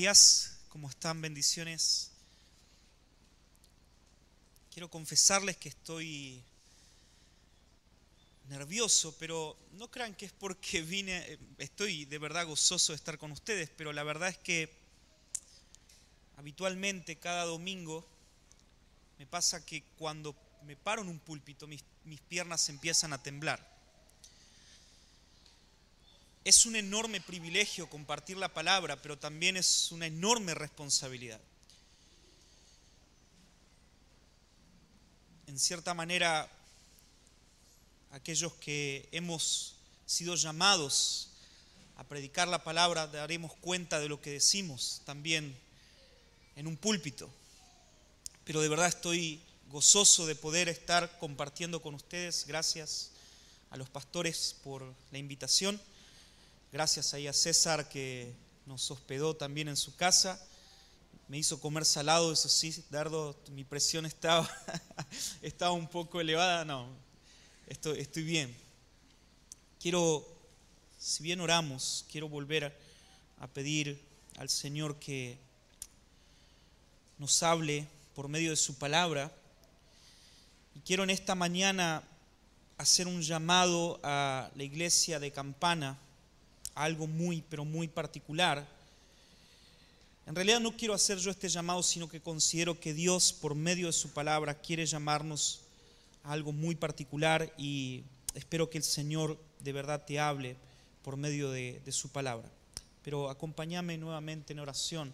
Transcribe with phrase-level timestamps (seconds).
[0.00, 1.20] días, ¿cómo están?
[1.20, 2.10] Bendiciones.
[4.72, 6.42] Quiero confesarles que estoy
[8.48, 13.30] nervioso, pero no crean que es porque vine, estoy de verdad gozoso de estar con
[13.30, 14.72] ustedes, pero la verdad es que
[16.38, 18.08] habitualmente cada domingo
[19.18, 23.69] me pasa que cuando me paro en un púlpito mis, mis piernas empiezan a temblar.
[26.50, 31.40] Es un enorme privilegio compartir la palabra, pero también es una enorme responsabilidad.
[35.46, 36.50] En cierta manera,
[38.10, 41.28] aquellos que hemos sido llamados
[41.94, 45.56] a predicar la palabra daremos cuenta de lo que decimos también
[46.56, 47.30] en un púlpito.
[48.44, 52.44] Pero de verdad estoy gozoso de poder estar compartiendo con ustedes.
[52.44, 53.12] Gracias
[53.70, 54.82] a los pastores por
[55.12, 55.80] la invitación.
[56.72, 58.32] Gracias ahí a César que
[58.64, 60.40] nos hospedó también en su casa.
[61.26, 64.48] Me hizo comer salado, eso sí, Dardo, mi presión estaba,
[65.42, 66.64] estaba un poco elevada.
[66.64, 66.86] No,
[67.66, 68.56] estoy, estoy bien.
[69.80, 70.24] Quiero,
[70.96, 72.72] si bien oramos, quiero volver
[73.40, 74.00] a pedir
[74.38, 75.38] al Señor que
[77.18, 79.32] nos hable por medio de su palabra.
[80.76, 82.04] Y quiero en esta mañana
[82.78, 85.98] hacer un llamado a la iglesia de Campana
[86.74, 88.66] algo muy, pero muy particular.
[90.26, 93.86] En realidad no quiero hacer yo este llamado, sino que considero que Dios, por medio
[93.88, 95.62] de su palabra, quiere llamarnos
[96.22, 98.04] a algo muy particular y
[98.34, 100.56] espero que el Señor de verdad te hable
[101.02, 102.48] por medio de, su palabra.
[103.02, 105.12] Pero acompáñame nuevamente en oración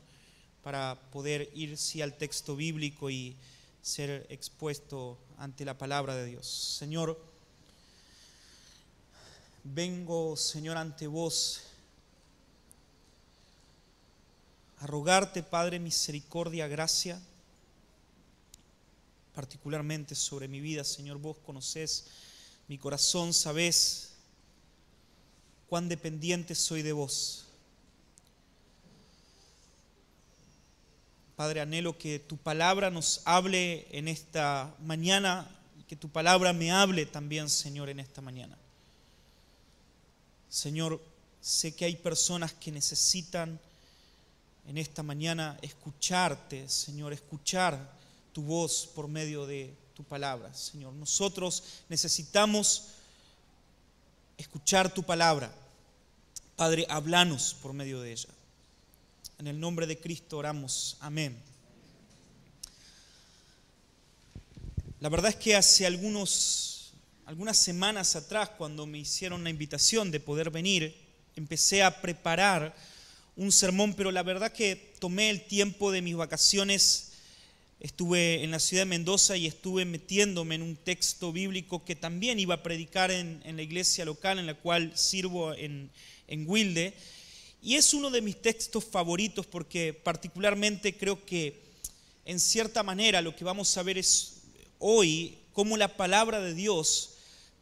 [0.62, 3.36] para poder ir sí al texto bíblico y
[3.82, 6.46] ser expuesto ante la palabra de Dios.
[6.78, 7.18] Señor,
[9.74, 11.62] vengo, Señor, ante vos
[14.78, 17.20] a rogarte, Padre, misericordia, gracia,
[19.34, 22.06] particularmente sobre mi vida, Señor, vos conocés
[22.68, 24.12] mi corazón, sabés
[25.68, 27.46] cuán dependiente soy de vos.
[31.36, 35.50] Padre, anhelo que tu palabra nos hable en esta mañana
[35.86, 38.58] que tu palabra me hable también, Señor, en esta mañana.
[40.56, 40.98] Señor,
[41.38, 43.60] sé que hay personas que necesitan
[44.66, 47.92] en esta mañana escucharte, Señor, escuchar
[48.32, 50.94] tu voz por medio de tu palabra, Señor.
[50.94, 52.84] Nosotros necesitamos
[54.38, 55.52] escuchar tu palabra.
[56.56, 58.30] Padre, hablanos por medio de ella.
[59.38, 60.96] En el nombre de Cristo oramos.
[61.00, 61.38] Amén.
[65.00, 66.75] La verdad es que hace algunos
[67.26, 70.94] algunas semanas atrás, cuando me hicieron la invitación de poder venir,
[71.34, 72.72] empecé a preparar
[73.34, 77.14] un sermón, pero la verdad que tomé el tiempo de mis vacaciones,
[77.80, 82.38] estuve en la ciudad de Mendoza y estuve metiéndome en un texto bíblico que también
[82.38, 85.90] iba a predicar en, la iglesia local en la cual sirvo en,
[86.28, 86.94] en Wilde.
[87.60, 91.60] Y es uno de mis textos favoritos porque particularmente creo que
[92.24, 94.42] en cierta manera lo que vamos a ver es
[94.78, 97.14] hoy cómo la palabra de Dios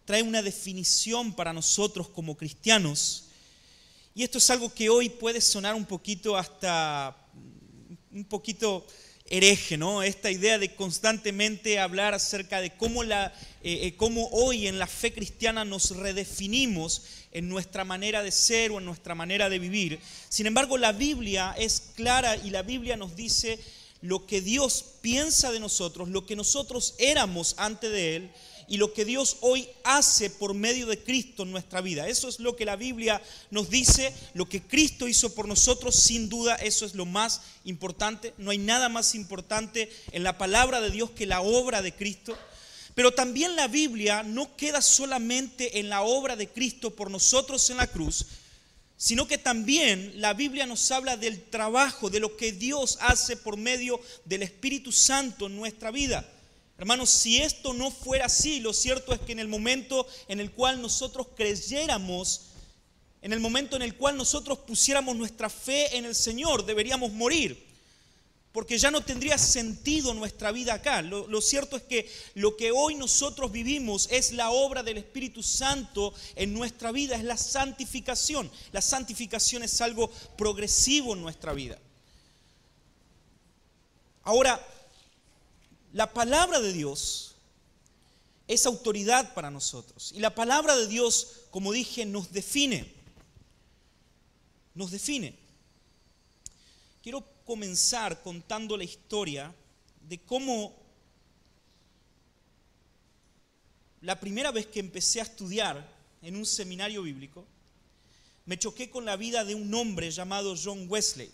[0.05, 3.25] trae una definición para nosotros como cristianos.
[4.15, 7.17] Y esto es algo que hoy puede sonar un poquito hasta
[8.13, 8.87] un poquito
[9.27, 10.03] hereje, ¿no?
[10.03, 13.33] Esta idea de constantemente hablar acerca de cómo, la,
[13.63, 18.71] eh, eh, cómo hoy en la fe cristiana nos redefinimos en nuestra manera de ser
[18.71, 19.99] o en nuestra manera de vivir.
[20.29, 23.59] Sin embargo, la Biblia es clara y la Biblia nos dice
[24.03, 28.31] lo que Dios piensa de nosotros, lo que nosotros éramos antes de Él
[28.69, 32.09] y lo que Dios hoy hace por medio de Cristo en nuestra vida.
[32.09, 36.29] Eso es lo que la Biblia nos dice, lo que Cristo hizo por nosotros, sin
[36.29, 38.35] duda eso es lo más importante.
[38.39, 42.37] No hay nada más importante en la palabra de Dios que la obra de Cristo.
[42.95, 47.79] Pero también la Biblia no queda solamente en la obra de Cristo por nosotros en
[47.79, 48.27] la cruz,
[48.97, 53.57] sino que también la Biblia nos habla del trabajo, de lo que Dios hace por
[53.57, 56.25] medio del Espíritu Santo en nuestra vida.
[56.77, 60.51] Hermanos, si esto no fuera así, lo cierto es que en el momento en el
[60.51, 62.47] cual nosotros creyéramos,
[63.23, 67.75] en el momento en el cual nosotros pusiéramos nuestra fe en el Señor, deberíamos morir.
[68.55, 71.03] Porque ya no tendría sentido nuestra vida acá.
[71.03, 76.15] Lo, cierto es que lo que hoy nosotros vivimos es la obra del Espíritu Santo
[76.37, 78.49] en nuestra vida, es la santificación.
[78.71, 81.79] La santificación es algo progresivo en nuestra vida.
[84.23, 84.65] Ahora,
[85.95, 87.37] la palabra de Dios
[88.49, 90.11] es autoridad para nosotros.
[90.13, 92.93] Y la palabra de Dios, como dije, nos define.
[94.75, 95.39] Nos define.
[97.01, 99.55] quiero comenzar contando la historia
[100.09, 100.75] de cómo
[104.01, 105.89] la primera vez que empecé a estudiar
[106.23, 107.47] en un seminario bíblico,
[108.47, 111.31] me choqué con la vida de un hombre llamado John Wesley.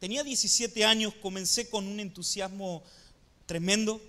[0.00, 2.82] Tenía 17 años, comencé con un entusiasmo
[3.46, 4.00] tremendo,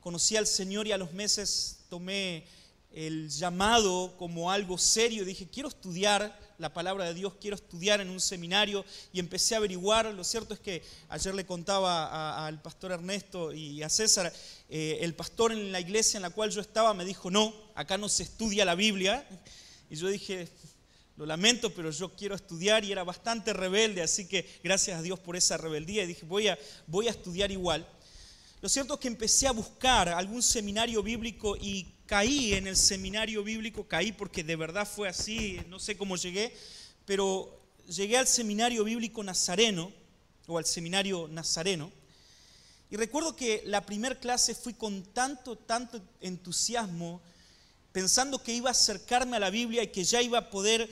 [0.00, 2.44] conocí al Señor y a los meses tomé
[2.92, 8.10] el llamado como algo serio, dije, quiero estudiar la palabra de Dios, quiero estudiar en
[8.10, 10.06] un seminario y empecé a averiguar.
[10.06, 14.32] Lo cierto es que ayer le contaba al pastor Ernesto y a César,
[14.68, 17.96] eh, el pastor en la iglesia en la cual yo estaba me dijo, no, acá
[17.98, 19.26] no se estudia la Biblia.
[19.90, 20.48] Y yo dije,
[21.16, 25.18] lo lamento, pero yo quiero estudiar y era bastante rebelde, así que gracias a Dios
[25.18, 27.86] por esa rebeldía y dije, voy a, voy a estudiar igual.
[28.60, 33.44] Lo cierto es que empecé a buscar algún seminario bíblico y caí en el seminario
[33.44, 36.56] bíblico, caí porque de verdad fue así, no sé cómo llegué,
[37.04, 37.56] pero
[37.86, 39.92] llegué al seminario bíblico nazareno,
[40.48, 41.92] o al seminario nazareno,
[42.90, 47.20] y recuerdo que la primera clase fui con tanto, tanto entusiasmo,
[47.92, 50.90] pensando que iba a acercarme a la Biblia y que ya iba a poder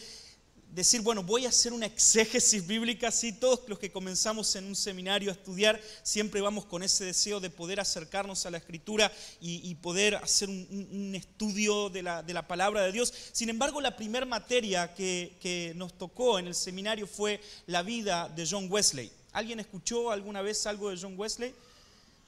[0.77, 4.77] decir, bueno, voy a hacer una exégesis bíblica, sí, todos los que comenzamos en un
[4.77, 9.75] seminario a estudiar, siempre vamos con ese deseo de poder acercarnos a la escritura y,
[9.77, 13.13] poder hacer un, estudio de la, palabra de Dios.
[13.33, 18.29] Sin embargo, la primera materia que, que nos tocó en el seminario fue la vida
[18.29, 19.11] de John Wesley.
[19.33, 21.55] ¿Alguien escuchó alguna vez algo de John Wesley?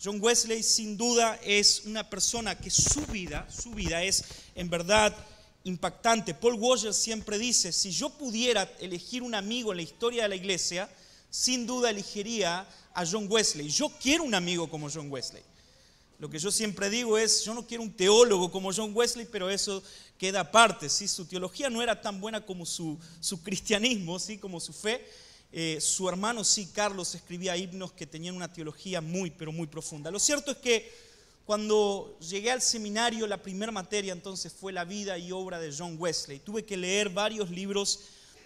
[0.02, 4.24] John Wesley sin duda es una persona que su vida, su vida es
[4.54, 5.14] en verdad
[5.64, 6.34] impactante.
[6.34, 10.36] Paul Washer siempre dice, si yo pudiera elegir un amigo en la historia de la
[10.36, 10.88] iglesia,
[11.30, 13.68] sin duda elegiría a John Wesley.
[13.68, 15.42] Yo quiero un amigo como John Wesley.
[16.18, 19.48] Lo que yo siempre digo es, yo no quiero un teólogo como John Wesley, pero
[19.48, 19.82] eso
[20.18, 20.88] queda aparte.
[20.88, 21.06] ¿sí?
[21.06, 24.36] Su teología no era tan buena como su, su cristianismo, ¿sí?
[24.38, 25.06] como su fe.
[25.52, 30.10] Eh, su hermano, sí, Carlos, escribía himnos que tenían una teología muy, pero muy profunda.
[30.10, 31.07] Lo cierto es que
[31.48, 35.96] cuando llegué al seminario, la primera materia entonces fue la vida y obra de John
[35.98, 36.40] Wesley.
[36.40, 38.00] Tuve que leer varios libros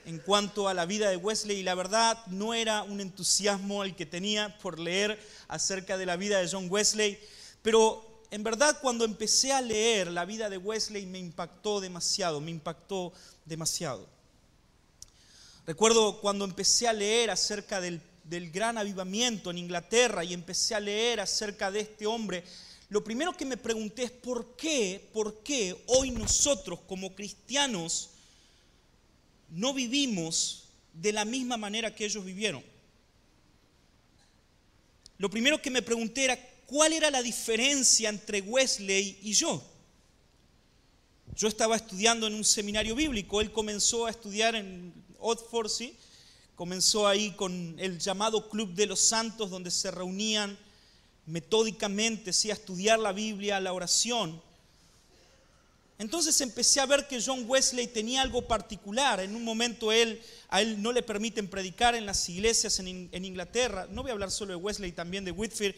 [0.05, 3.97] en cuanto a la vida de Wesley y la verdad no era un entusiasmo el
[3.97, 5.19] que tenía por leer
[5.49, 7.19] acerca de la vida de John Wesley,
[7.61, 12.53] pero en verdad cuando empecé a leer la vida de Wesley me impactó demasiado, me
[12.53, 13.13] impactó
[13.45, 14.07] demasiado.
[15.67, 20.81] Recuerdo cuando empecé a leer acerca del, del gran avivamiento en Inglaterra y empecé a
[20.81, 22.45] leer acerca de este hombre,
[22.93, 28.11] lo primero que me pregunté es por qué, por qué hoy nosotros como cristianos
[29.49, 32.63] no vivimos de la misma manera que ellos vivieron.
[35.17, 39.65] Lo primero que me pregunté era cuál era la diferencia entre Wesley y yo.
[41.35, 45.71] Yo estaba estudiando en un seminario bíblico, él comenzó a estudiar en Oxford,
[46.55, 50.59] comenzó ahí con el llamado Club de los Santos, donde se reunían
[51.27, 52.51] metódicamente, ¿sí?
[52.51, 54.41] a estudiar la Biblia, la oración.
[55.99, 59.21] Entonces empecé a ver que John Wesley tenía algo particular.
[59.21, 63.25] En un momento él, a él no le permiten predicar en las iglesias en, en
[63.25, 63.87] Inglaterra.
[63.91, 65.77] No voy a hablar solo de Wesley, también de Whitfield.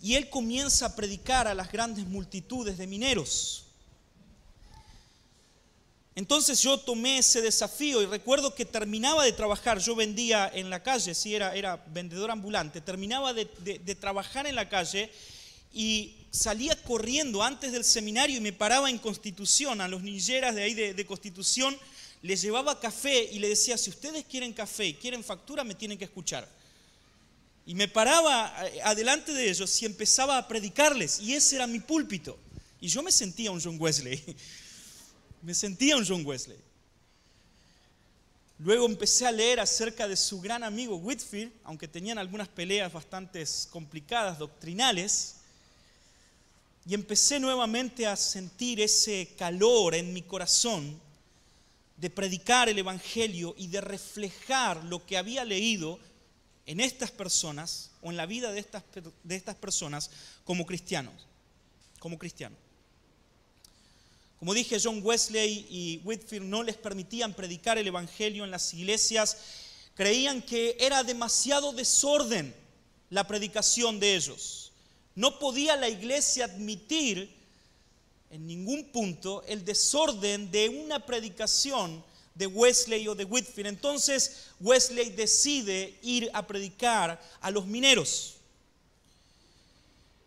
[0.00, 3.63] Y él comienza a predicar a las grandes multitudes de mineros.
[6.16, 10.82] Entonces yo tomé ese desafío y recuerdo que terminaba de trabajar, yo vendía en la
[10.82, 13.46] calle, sí, era, vendedor ambulante, terminaba de,
[13.96, 15.10] trabajar en la calle
[15.72, 20.62] y salía corriendo antes del seminario y me paraba en Constitución, a los niñeras de
[20.62, 21.76] ahí de, de Constitución,
[22.22, 25.98] les llevaba café y le decía, si ustedes quieren café y quieren factura, me tienen
[25.98, 26.48] que escuchar.
[27.66, 31.80] Y me paraba eh, adelante de ellos y empezaba a predicarles y ese era mi
[31.80, 32.38] púlpito.
[32.80, 34.22] Y yo me sentía un John Wesley.
[35.44, 36.56] Me sentía un John Wesley.
[38.60, 43.44] Luego empecé a leer acerca de su gran amigo Whitfield, aunque tenían algunas peleas bastante
[43.68, 45.36] complicadas, doctrinales,
[46.86, 50.98] y empecé nuevamente a sentir ese calor en mi corazón
[51.98, 55.98] de predicar el Evangelio y de reflejar lo que había leído
[56.64, 58.82] en estas personas o en la vida de estas,
[59.22, 60.10] de estas personas
[60.44, 61.14] como cristianos,
[61.98, 62.63] como cristianos.
[64.44, 69.38] Como dije, John Wesley y Whitfield no les permitían predicar el Evangelio en las iglesias.
[69.94, 72.54] Creían que era demasiado desorden
[73.08, 74.70] la predicación de ellos.
[75.14, 77.34] No podía la iglesia admitir
[78.28, 83.68] en ningún punto el desorden de una predicación de Wesley o de Whitfield.
[83.68, 88.33] Entonces Wesley decide ir a predicar a los mineros.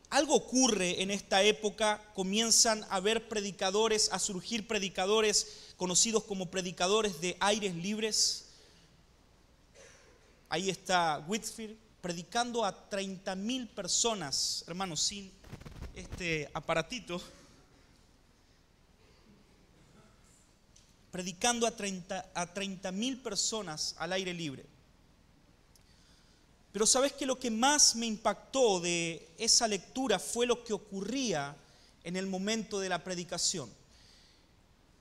[0.10, 7.20] Algo ocurre en esta época, comienzan a haber predicadores, a surgir predicadores conocidos como predicadores
[7.20, 8.46] de aires libres.
[10.50, 15.30] ahí está Whitfield, predicando a 30.000 personas, hermanos, sin
[15.94, 17.22] este aparatito,
[21.12, 24.77] predicando a 30 a 30.000 personas al aire libre.
[26.72, 31.56] Pero sabes que lo que más me impactó de esa lectura fue lo que ocurría
[32.04, 33.70] en el momento de la predicación.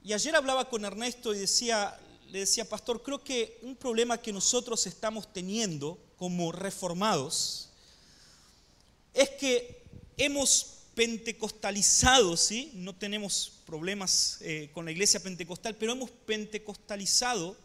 [0.02, 1.99] Y ayer hablaba con Ernesto y decía,
[2.30, 7.70] le decía, pastor, creo que un problema que nosotros estamos teniendo como reformados
[9.12, 9.82] es que
[10.16, 12.73] hemos pentecostalizado, ¿sí?
[12.75, 17.56] No tenemos problemas eh, con la iglesia pentecostal, pero hemos pentecostalizado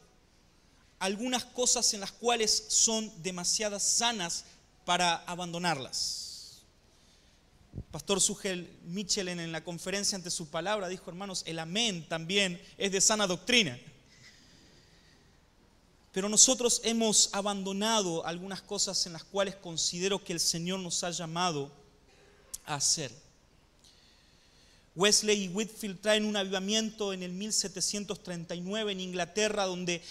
[1.01, 4.46] algunas cosas en las cuales son demasiadas sanas
[4.86, 6.62] para abandonarlas.
[7.89, 12.91] Pastor Sugel Mitchell en la conferencia ante su palabra dijo, hermanos, el amén también es
[12.91, 13.79] de sana doctrina.
[16.12, 21.10] Pero nosotros hemos abandonado algunas cosas en las cuales considero que el Señor nos ha
[21.10, 21.72] llamado
[22.63, 23.12] a hacer.
[24.96, 30.03] Wesley y Whitfield traen un avivamiento en el 1739 en Inglaterra donde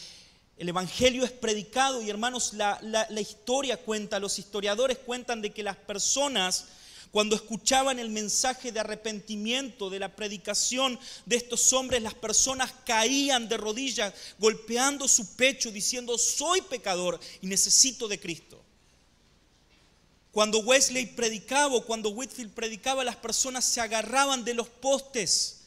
[0.61, 5.76] el Evangelio es predicado y hermanos, la, historia cuenta, los historiadores cuentan de que las
[5.76, 6.67] personas
[7.11, 13.49] cuando escuchaban el mensaje de arrepentimiento, de la predicación de estos hombres, las personas caían
[13.49, 18.62] de rodillas, golpeando su pecho, diciendo, soy pecador y necesito de Cristo.
[20.31, 25.62] Cuando Wesley predicaba o cuando Whitfield predicaba, las personas se agarraban de los postes.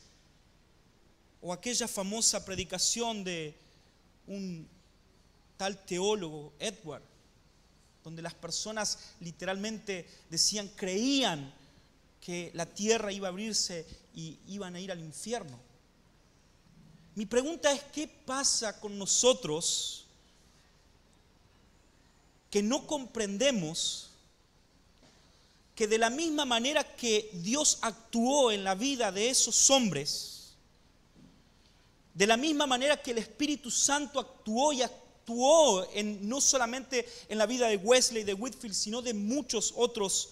[1.42, 3.58] O aquella famosa predicación de
[4.28, 4.72] un
[5.58, 7.04] tal teólogo, Edward,
[8.04, 11.54] donde las personas literalmente decían, creían
[12.20, 15.60] que la tierra iba a abrirse y iban a ir al infierno.
[17.16, 20.06] Mi pregunta es, ¿qué pasa con nosotros
[22.50, 24.12] que no comprendemos
[25.76, 30.54] que de la misma manera que Dios actuó en la vida de esos hombres,
[32.14, 35.03] de la misma manera que el Espíritu Santo actuó y actuó,
[35.94, 40.30] en, no solamente en la vida de Wesley, de Whitfield, sino de muchos otros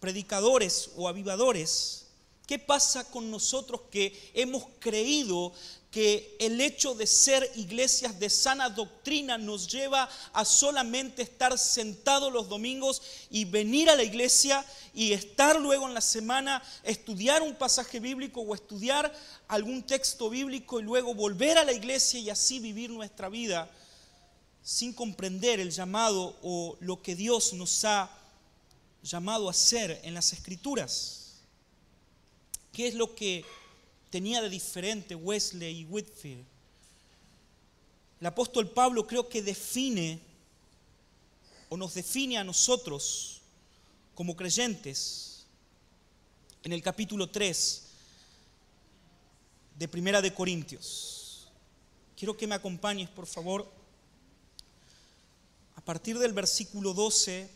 [0.00, 2.06] predicadores o avivadores.
[2.46, 5.52] ¿Qué pasa con nosotros que hemos creído
[5.90, 12.32] que el hecho de ser iglesias de sana doctrina nos lleva a solamente estar sentados
[12.32, 17.56] los domingos y venir a la iglesia y estar luego en la semana, estudiar un
[17.56, 19.12] pasaje bíblico o estudiar
[19.48, 23.70] algún texto bíblico y luego volver a la iglesia y así vivir nuestra vida
[24.62, 28.10] sin comprender el llamado o lo que Dios nos ha
[29.02, 31.40] llamado a hacer en las escrituras.
[32.72, 33.44] ¿Qué es lo que
[34.10, 36.44] tenía de diferente Wesley y Whitfield?
[38.20, 40.20] El apóstol Pablo creo que define
[41.70, 43.40] o nos define a nosotros
[44.14, 45.46] como creyentes
[46.62, 47.82] en el capítulo 3
[49.78, 51.48] de Primera de Corintios.
[52.14, 53.79] Quiero que me acompañes, por favor
[55.80, 57.48] a partir del versículo 12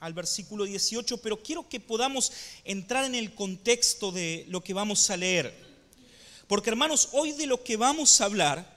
[0.00, 2.32] al versículo 18, pero quiero que podamos
[2.64, 5.54] entrar en el contexto de lo que vamos a leer.
[6.48, 8.76] Porque hermanos, hoy de lo que vamos a hablar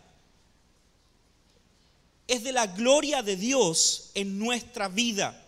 [2.28, 5.44] es de la gloria de Dios en nuestra vida.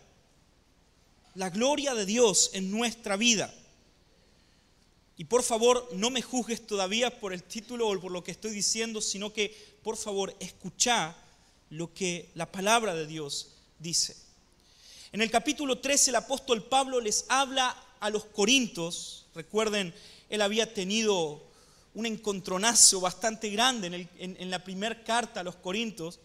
[1.35, 3.53] La gloria de Dios en nuestra vida.
[5.17, 8.51] Y por favor, no me juzgues todavía por el título o por lo que estoy
[8.51, 11.15] diciendo, sino que por favor, escucha
[11.69, 14.15] lo que la palabra de Dios dice.
[15.11, 19.93] En el capítulo 13 el apóstol Pablo les habla a los corintos, recuerden,
[20.29, 21.41] él había tenido
[21.93, 26.19] un encontronazo bastante grande en, la primera carta a los corintos,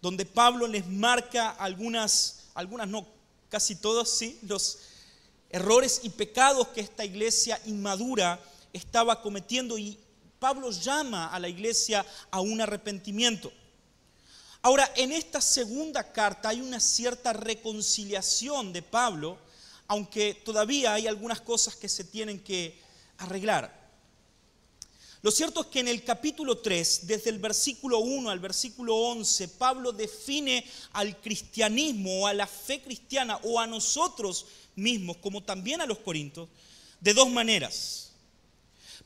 [0.00, 3.06] donde Pablo les marca algunas, algunas no,
[3.48, 4.78] casi todos, sí, los
[5.50, 8.40] errores y pecados que esta iglesia inmadura
[8.72, 9.98] estaba cometiendo y
[10.38, 13.52] Pablo llama a la iglesia a un arrepentimiento.
[14.64, 19.36] Ahora, en esta segunda carta hay una cierta reconciliación de Pablo,
[19.88, 22.78] aunque todavía hay algunas cosas que se tienen que
[23.18, 23.82] arreglar.
[25.20, 29.48] Lo cierto es que en el capítulo 3, desde el versículo 1 al versículo 11,
[29.48, 35.80] Pablo define al cristianismo o a la fe cristiana o a nosotros mismos, como también
[35.80, 36.48] a los corintios,
[37.00, 38.12] de dos maneras.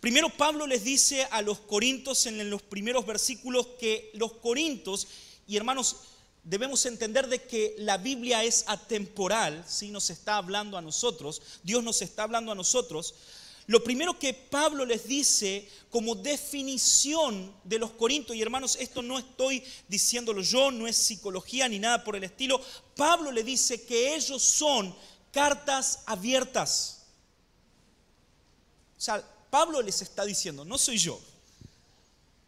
[0.01, 5.09] Primero Pablo les dice a los corintios en los primeros versículos que los corintios
[5.47, 5.97] y hermanos,
[6.43, 11.83] debemos entender de que la Biblia es atemporal, si nos está hablando a nosotros, Dios
[11.83, 13.15] nos está hablando a nosotros.
[13.69, 19.19] lo primero que Pablo les dice como definición de los corintios, y hermanos, esto no
[19.19, 22.61] estoy diciéndolo yo, no es psicología ni nada por el estilo,
[22.95, 24.95] Pablo le dice que ellos son
[25.33, 27.07] cartas abiertas.
[28.97, 31.21] O sea, Pablo les está diciendo, no soy yo.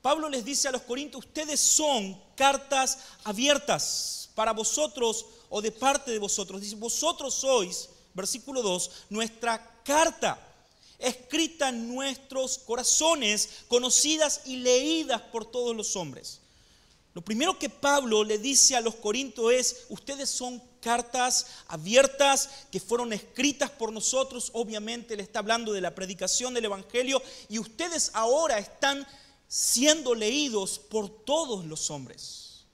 [0.02, 6.12] Pablo les dice a los corintios, ustedes son cartas abiertas para vosotros o de parte
[6.12, 6.60] de vosotros.
[6.60, 10.40] Dice, vosotros sois, versículo 2, nuestra carta
[10.98, 16.40] escrita en nuestros corazones, conocidas y leídas por todos los hombres.
[17.14, 22.78] Lo primero que Pablo le dice a los corintios es, ustedes son cartas abiertas que
[22.78, 28.12] fueron escritas por nosotros, obviamente le está hablando de la predicación del Evangelio, y ustedes
[28.14, 29.04] ahora están
[29.48, 32.66] siendo leídos por todos los hombres.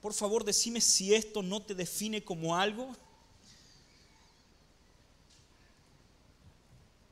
[0.00, 2.94] Por favor, decime si esto no te define como algo.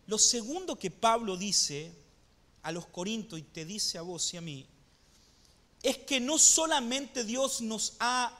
[0.06, 1.92] Lo segundo que Pablo dice
[2.62, 4.66] a los Corintios y te dice a vos y a mí,
[5.82, 8.36] es que no solamente Dios nos ha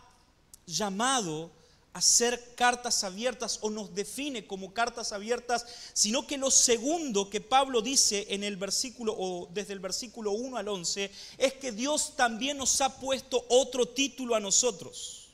[0.65, 1.51] llamado
[1.97, 7.41] a ser cartas abiertas o nos define como cartas abiertas, sino que lo segundo que
[7.41, 12.13] Pablo dice en el versículo o desde el versículo 1 al 11 es que Dios
[12.15, 15.29] también nos ha puesto otro título a nosotros.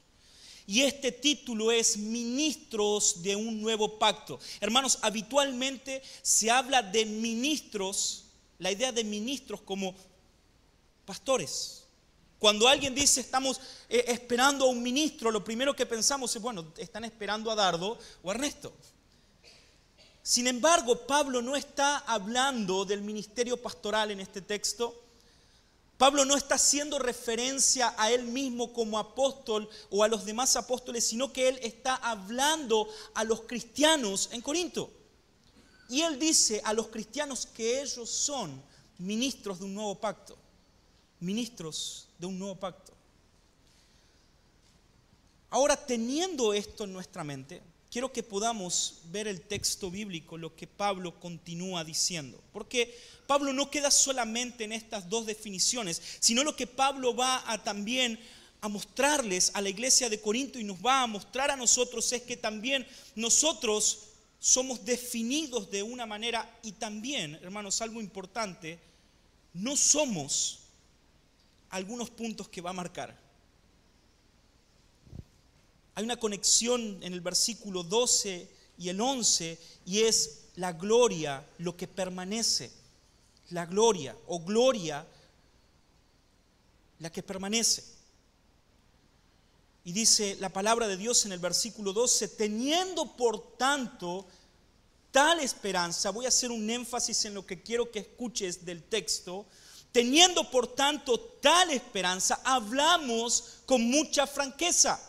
[0.65, 4.39] Y este título es ministros de un nuevo pacto.
[4.61, 8.27] Hermanos, habitualmente se habla de ministros,
[8.61, 9.97] la idea de ministros como
[11.07, 11.82] pastores.
[12.43, 16.73] Cuando alguien dice estamos eh, esperando a un ministro, lo primero que pensamos es, bueno,
[16.77, 18.73] están esperando a Dardo o a Ernesto.
[20.25, 25.05] Sin embargo, Pablo no está hablando del ministerio pastoral en este texto.
[25.97, 31.07] Pablo no está haciendo referencia a él mismo como apóstol o a los demás apóstoles,
[31.07, 34.91] sino que él está hablando a los cristianos en Corinto.
[35.89, 38.61] Y él dice a los cristianos que ellos son
[38.99, 40.37] ministros de un nuevo pacto,
[41.23, 42.93] ministros de un nuevo pacto.
[45.51, 50.67] Ahora, teniendo esto en nuestra mente, quiero que podamos ver el texto bíblico, lo que
[50.67, 52.41] Pablo continúa diciendo.
[52.53, 57.63] Porque Pablo no queda solamente en estas dos definiciones, sino lo que Pablo va a
[57.63, 58.19] también
[58.63, 62.23] a mostrarles a la iglesia de Corinto y nos va a mostrar a nosotros es
[62.23, 64.05] que también nosotros
[64.39, 68.79] somos definidos de una manera y también, hermanos, algo importante,
[69.53, 70.62] no somos
[71.73, 73.19] algunos puntos que va a marcar.
[75.95, 81.77] Hay una conexión en el versículo 12 y el 11 y es la gloria, lo
[81.77, 82.71] que permanece.
[83.51, 85.07] La gloria o gloria,
[87.01, 87.85] la que permanece.
[89.85, 94.27] Y dice la palabra de Dios en el versículo 12, teniendo por tanto
[95.11, 99.47] tal esperanza, voy a hacer un énfasis en lo que quiero que escuches del texto,
[99.93, 105.01] teniendo por tanto tal esperanza, hablamos con mucha franqueza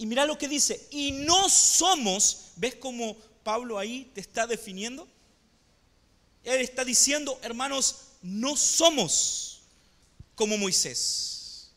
[0.00, 5.06] y mira lo que dice, y no somos, ¿ves cómo Pablo ahí te está definiendo?
[6.42, 9.60] Él está diciendo, hermanos, no somos
[10.34, 11.68] como Moisés.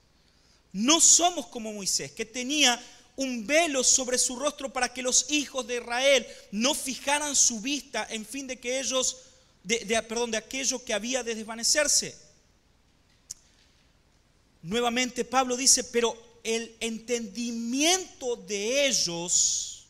[0.71, 2.81] No somos como Moisés, que tenía
[3.17, 8.07] un velo sobre su rostro para que los hijos de Israel no fijaran su vista
[8.09, 9.17] en fin de que ellos,
[9.63, 12.17] de, perdón, de aquello que había de desvanecerse.
[14.61, 19.85] Nuevamente Pablo dice, pero el entendimiento de ellos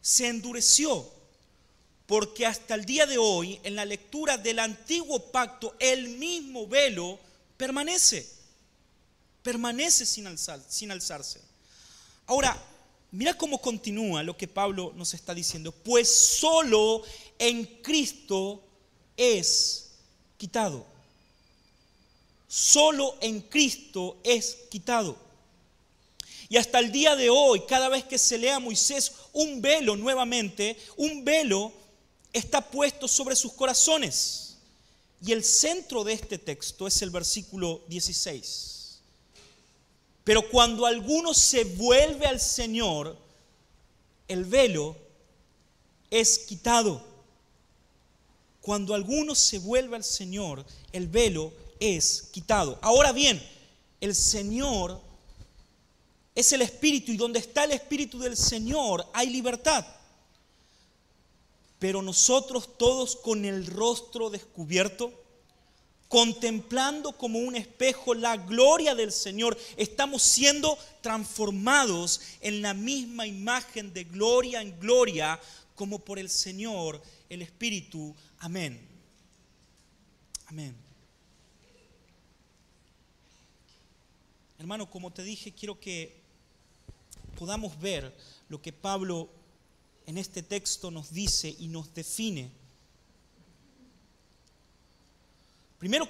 [0.00, 1.08] se endureció,
[2.06, 7.18] porque hasta el día de hoy, en la lectura del antiguo pacto, el mismo velo
[7.56, 8.28] permanece,
[9.42, 10.26] permanece sin,
[10.68, 11.40] sin alzarse.
[12.26, 12.56] Ahora,
[13.10, 17.02] mira cómo continúa lo que Pablo nos está diciendo, pues solo
[17.38, 18.67] en Cristo
[19.18, 19.90] es
[20.38, 20.86] quitado.
[22.48, 25.16] Solo en Cristo es quitado.
[26.48, 29.96] Y hasta el día de hoy, cada vez que se lea a Moisés, un velo
[29.96, 31.70] nuevamente, un velo
[32.32, 34.56] está puesto sobre sus corazones.
[35.20, 39.00] Y el centro de este texto es el versículo 16.
[40.24, 43.16] Pero cuando alguno se vuelve al Señor,
[44.28, 44.96] el velo
[46.10, 47.07] es quitado.
[48.68, 52.78] Cuando alguno se vuelve al Señor, el velo es quitado.
[52.82, 53.42] Ahora bien,
[53.98, 55.00] el Señor
[56.34, 59.86] es el Espíritu y donde está el Espíritu del Señor hay libertad.
[61.78, 65.14] Pero nosotros todos con el rostro descubierto,
[66.08, 73.94] contemplando como un espejo la gloria del Señor, estamos siendo transformados en la misma imagen
[73.94, 75.40] de gloria en gloria
[75.74, 78.14] como por el Señor, el Espíritu.
[78.38, 78.80] Amén.
[80.46, 80.74] Amén.
[84.58, 86.20] Hermano, como te dije, quiero que
[87.38, 88.12] podamos ver
[88.48, 89.28] lo que Pablo
[90.06, 92.50] en este texto nos dice y nos define.
[95.78, 96.08] Primero,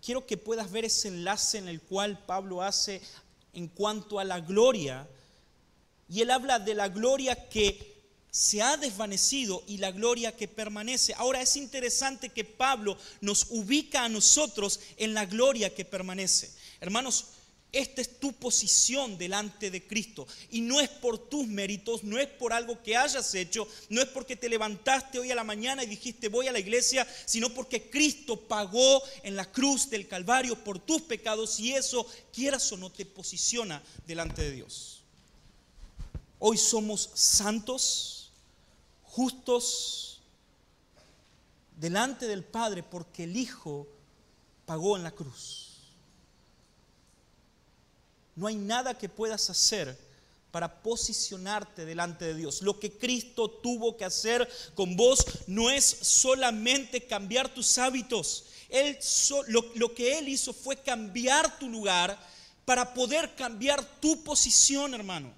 [0.00, 3.02] quiero que puedas ver ese enlace en el cual Pablo hace
[3.52, 5.06] en cuanto a la gloria.
[6.08, 7.95] Y él habla de la gloria que
[8.36, 11.14] se ha desvanecido y la gloria que permanece.
[11.14, 16.50] Ahora es interesante que Pablo nos ubica a nosotros en la gloria que permanece.
[16.78, 17.28] Hermanos,
[17.72, 20.28] esta es tu posición delante de Cristo.
[20.50, 24.08] Y no es por tus méritos, no es por algo que hayas hecho, no es
[24.08, 27.88] porque te levantaste hoy a la mañana y dijiste voy a la iglesia, sino porque
[27.88, 32.92] Cristo pagó en la cruz del Calvario por tus pecados y eso, quieras o no,
[32.92, 35.00] te posiciona delante de Dios.
[36.38, 38.15] Hoy somos santos,
[39.16, 40.20] justos,
[41.74, 43.88] delante del Padre porque el Hijo
[44.66, 45.78] pagó en la cruz.
[48.34, 49.98] No hay nada que puedas hacer
[50.50, 52.60] para posicionarte delante de Dios.
[52.60, 58.44] Lo que Cristo tuvo que hacer con vos no es solamente cambiar tus hábitos.
[58.68, 58.98] Él,
[59.48, 62.18] lo, lo que Él hizo fue cambiar tu lugar
[62.66, 65.32] para poder cambiar tu posición, hermano.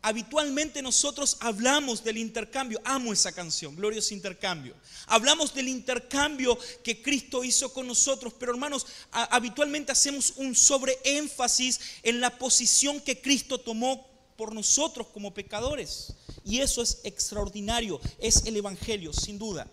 [0.00, 4.74] Habitualmente nosotros hablamos del intercambio, amo esa canción, glorioso intercambio.
[5.06, 12.20] Hablamos del intercambio que Cristo hizo con nosotros, pero hermanos, habitualmente hacemos un sobreénfasis en
[12.20, 14.06] la posición que Cristo tomó
[14.36, 16.14] por nosotros como pecadores.
[16.44, 19.66] Y eso es extraordinario, es el Evangelio, sin duda.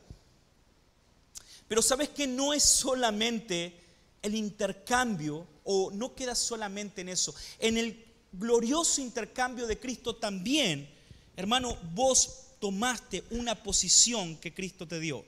[1.68, 3.80] Pero sabes que no es solamente
[4.24, 7.34] el intercambio, o no queda solamente en eso.
[7.60, 8.06] En el
[8.38, 10.90] glorioso intercambio de Cristo también,
[11.36, 15.24] hermano, vos tomaste una posición que Cristo te dio.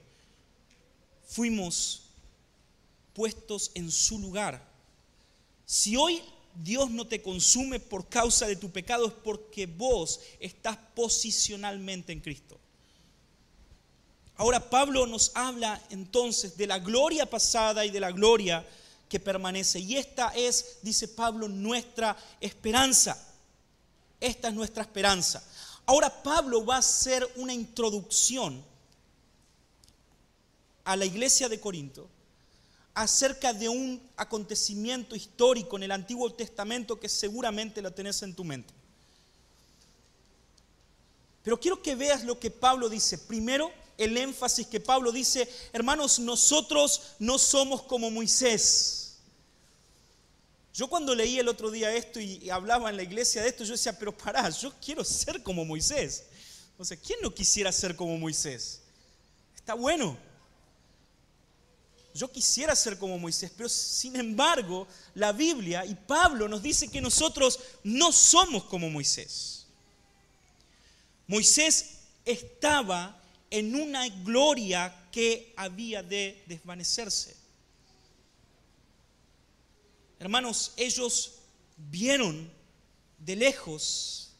[1.28, 2.04] Fuimos
[3.14, 4.64] puestos en su lugar.
[5.66, 6.22] Si hoy
[6.56, 12.22] Dios no te consume por causa de tu pecado es porque vos estás posicionalmente en
[12.22, 12.58] Cristo.
[14.36, 18.66] Ahora Pablo nos habla entonces de la gloria pasada y de la gloria
[19.10, 19.80] que permanece.
[19.80, 23.18] Y esta es, dice Pablo, nuestra esperanza.
[24.20, 25.44] Esta es nuestra esperanza.
[25.86, 28.64] Ahora Pablo va a hacer una introducción
[30.84, 32.10] a la iglesia de Corinto
[32.94, 38.44] acerca de un acontecimiento histórico en el Antiguo Testamento que seguramente lo tenés en tu
[38.44, 38.74] mente.
[41.44, 43.18] Pero quiero que veas lo que Pablo dice.
[43.20, 49.18] Primero, el énfasis que Pablo dice, hermanos, nosotros no somos como Moisés.
[50.74, 53.72] Yo cuando leí el otro día esto y hablaba en la iglesia de esto, yo
[53.72, 56.26] decía, pero pará, yo quiero ser como Moisés.
[56.78, 58.82] O sea, ¿quién no quisiera ser como Moisés?
[59.56, 60.18] Está bueno.
[62.14, 67.02] Yo quisiera ser como Moisés, pero sin embargo, la Biblia y Pablo nos dice que
[67.02, 69.66] nosotros no somos como Moisés.
[71.28, 77.36] Moisés estaba en una gloria que había de desvanecerse.
[80.20, 81.34] Hermanos, ellos
[81.78, 82.50] vieron
[83.20, 84.32] de lejos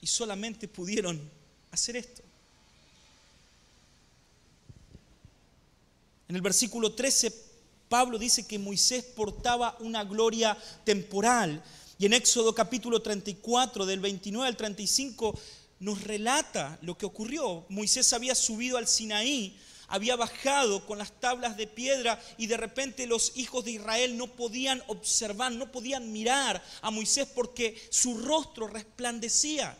[0.00, 1.30] y solamente pudieron
[1.70, 2.22] hacer esto.
[6.28, 7.34] En el versículo 13,
[7.88, 11.62] Pablo dice que Moisés portaba una gloria temporal.
[11.98, 15.38] Y en Éxodo capítulo 34, del 29 al 35,
[15.80, 17.66] nos relata lo que ocurrió.
[17.68, 23.06] Moisés había subido al Sinaí, había bajado con las tablas de piedra y de repente
[23.06, 28.68] los hijos de Israel no podían observar, no podían mirar a Moisés porque su rostro
[28.68, 29.76] resplandecía.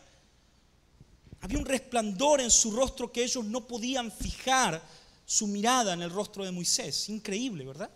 [1.39, 4.81] Había un resplandor en su rostro que ellos no podían fijar
[5.25, 7.07] su mirada en el rostro de Moisés.
[7.09, 7.89] Increíble, ¿verdad?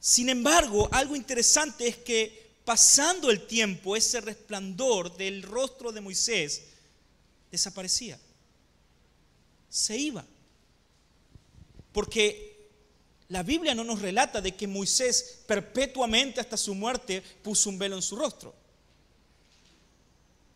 [0.00, 6.64] Sin embargo, algo interesante es que pasando el tiempo, ese resplandor del rostro de Moisés
[7.50, 8.18] desaparecía.
[9.70, 10.22] Se iba.
[11.92, 12.68] Porque
[13.28, 17.96] la Biblia no nos relata de que Moisés perpetuamente hasta su muerte puso un velo
[17.96, 18.54] en su rostro.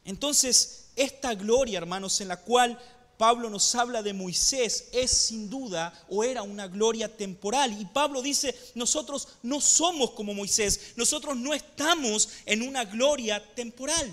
[0.05, 2.79] Entonces, esta gloria, hermanos, en la cual
[3.23, 7.81] Pablo nos habla de Moisés es sin duda o era una gloria temporal.
[7.81, 14.13] Y Pablo dice, nosotros no somos como Moisés, nosotros no estamos en una gloria temporal.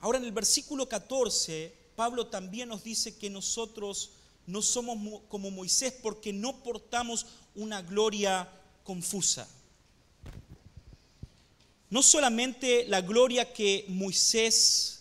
[0.00, 4.10] Ahora en el versículo 14, Pablo también nos dice que nosotros
[4.46, 8.46] no somos como Moisés porque no portamos una gloria
[8.84, 9.48] confusa.
[11.90, 14.98] No solamente la gloria que Moisés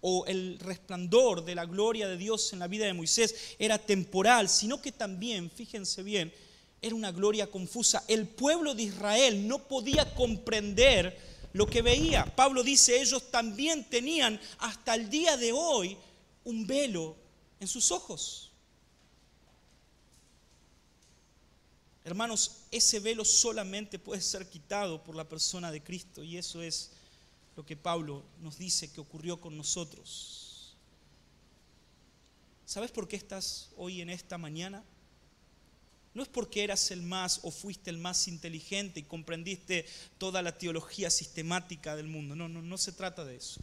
[0.00, 4.48] o el resplandor de la gloria de Dios en la vida de Moisés era temporal,
[4.48, 6.32] sino que también, fíjense bien,
[6.80, 8.02] era una gloria confusa.
[8.08, 11.18] El pueblo de Israel no podía comprender
[11.52, 12.24] lo que veía.
[12.24, 15.96] Pablo dice, ellos también tenían hasta el día de hoy
[16.44, 17.16] un velo
[17.58, 18.49] en sus ojos.
[22.04, 26.92] Hermanos, ese velo solamente puede ser quitado por la persona de Cristo y eso es
[27.56, 30.76] lo que Pablo nos dice que ocurrió con nosotros.
[32.64, 34.82] ¿Sabes por qué estás hoy en esta mañana?
[36.14, 39.86] No es porque eras el más o fuiste el más inteligente y comprendiste
[40.18, 42.34] toda la teología sistemática del mundo.
[42.34, 43.60] No, no, no se trata de eso.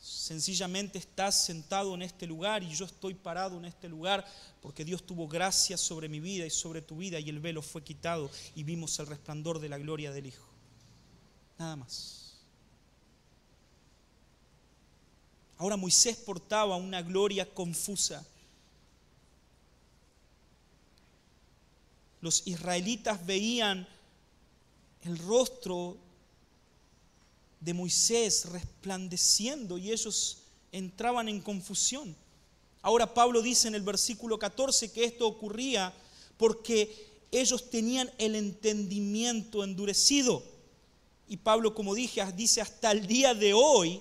[0.00, 4.24] Sencillamente estás sentado en este lugar y yo estoy parado en este lugar
[4.62, 7.84] porque Dios tuvo gracia sobre mi vida y sobre tu vida y el velo fue
[7.84, 10.48] quitado y vimos el resplandor de la gloria del Hijo.
[11.58, 12.38] Nada más.
[15.58, 18.26] Ahora Moisés portaba una gloria confusa.
[22.22, 23.86] Los israelitas veían
[25.02, 25.98] el rostro
[27.60, 30.38] de Moisés resplandeciendo y ellos
[30.72, 32.16] entraban en confusión.
[32.82, 35.92] Ahora Pablo dice en el versículo 14 que esto ocurría
[36.36, 40.42] porque ellos tenían el entendimiento endurecido.
[41.28, 44.00] Y Pablo, como dije, dice hasta el día de hoy,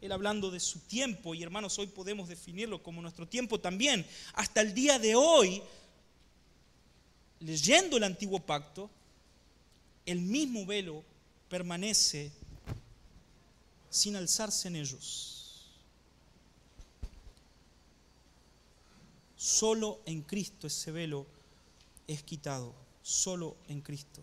[0.00, 4.60] él hablando de su tiempo, y hermanos, hoy podemos definirlo como nuestro tiempo también, hasta
[4.60, 5.62] el día de hoy,
[7.40, 8.90] leyendo el antiguo pacto,
[10.04, 11.04] el mismo velo
[11.48, 12.32] permanece
[13.94, 15.70] sin alzarse en ellos.
[19.36, 21.26] Solo en Cristo ese velo
[22.08, 24.20] es quitado, solo en Cristo.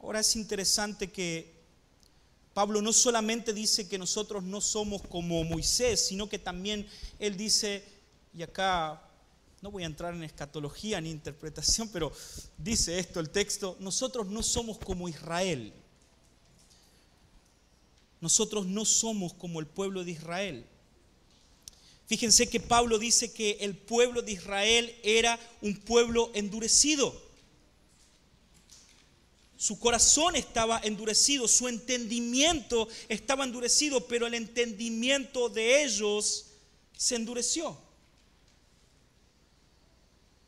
[0.00, 1.54] Ahora es interesante que
[2.52, 6.84] Pablo no solamente dice que nosotros no somos como Moisés, sino que también
[7.20, 7.84] él dice,
[8.34, 9.08] y acá
[9.62, 12.10] no voy a entrar en escatología ni interpretación, pero
[12.58, 15.72] dice esto el texto, nosotros no somos como Israel.
[18.20, 20.66] Nosotros no somos como el pueblo de Israel.
[22.06, 27.14] Fíjense que Pablo dice que el pueblo de Israel era un pueblo endurecido.
[29.56, 36.46] Su corazón estaba endurecido, su entendimiento estaba endurecido, pero el entendimiento de ellos
[36.96, 37.78] se endureció.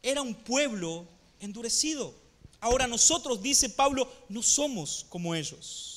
[0.02, 1.06] Era un pueblo
[1.40, 2.14] endurecido.
[2.58, 5.91] Ahora nosotros, dice Pablo, no somos como ellos.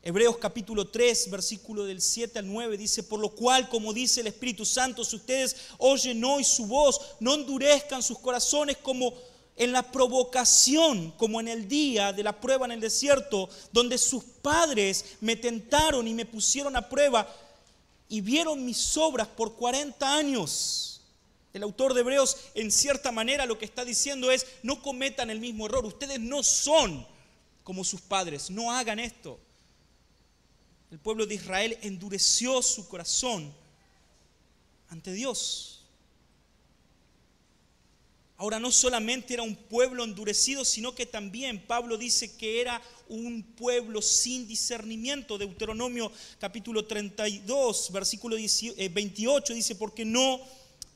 [0.00, 4.28] Hebreos capítulo 3, versículo del 7 al 9 dice, por lo cual, como dice el
[4.28, 9.12] Espíritu Santo, si ustedes oyen hoy su voz, no endurezcan sus corazones como
[9.56, 14.22] en la provocación, como en el día de la prueba en el desierto, donde sus
[14.22, 17.28] padres me tentaron y me pusieron a prueba
[18.08, 21.00] y vieron mis obras por 40 años.
[21.52, 25.40] El autor de Hebreos, en cierta manera, lo que está diciendo es, no cometan el
[25.40, 27.04] mismo error, ustedes no son
[27.64, 29.40] como sus padres, no hagan esto
[30.90, 33.52] el pueblo de Israel endureció su corazón
[34.88, 35.78] ante Dios.
[38.40, 43.42] Ahora no solamente era un pueblo endurecido, sino que también Pablo dice que era un
[43.42, 45.36] pueblo sin discernimiento.
[45.36, 50.40] Deuteronomio capítulo 32, versículo 28 eh, dice, porque no,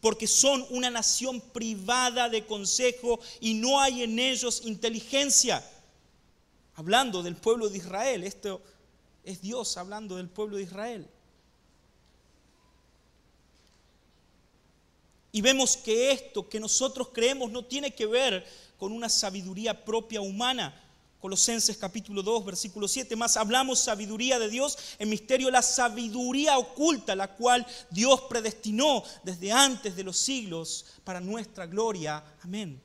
[0.00, 5.68] porque son una nación privada de consejo y no hay en ellos inteligencia.
[6.76, 8.62] Hablando del pueblo de Israel, esto
[9.24, 11.08] es Dios hablando del pueblo de Israel.
[15.30, 18.46] Y vemos que esto que nosotros creemos no tiene que ver
[18.78, 20.78] con una sabiduría propia humana.
[21.20, 27.14] Colosenses capítulo 2, versículo 7, más hablamos sabiduría de Dios, en misterio la sabiduría oculta,
[27.14, 32.24] la cual Dios predestinó desde antes de los siglos para nuestra gloria.
[32.42, 32.82] Amén.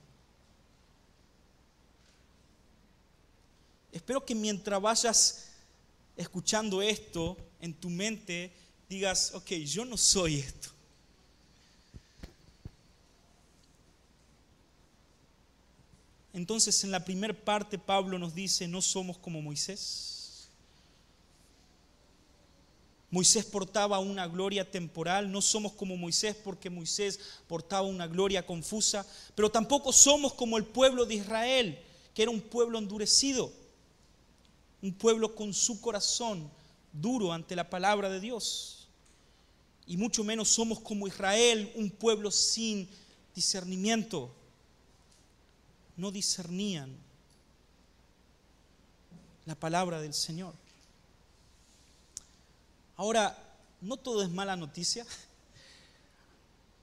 [3.91, 5.46] Espero que mientras vayas
[6.17, 8.51] escuchando esto en tu mente
[8.89, 10.69] digas, ok, yo no soy esto.
[16.33, 20.49] Entonces en la primera parte Pablo nos dice, no somos como Moisés.
[23.09, 29.05] Moisés portaba una gloria temporal, no somos como Moisés porque Moisés portaba una gloria confusa,
[29.33, 31.79] pero tampoco somos como el pueblo de Israel,
[32.13, 33.51] que era un pueblo endurecido
[34.81, 36.49] un pueblo con su corazón
[36.93, 38.87] duro ante la palabra de Dios.
[39.85, 42.89] Y mucho menos somos como Israel, un pueblo sin
[43.33, 44.33] discernimiento.
[45.95, 46.95] no discernían
[49.45, 50.53] la palabra del Señor.
[52.97, 53.35] Ahora,
[53.81, 55.05] no todo es mala noticia.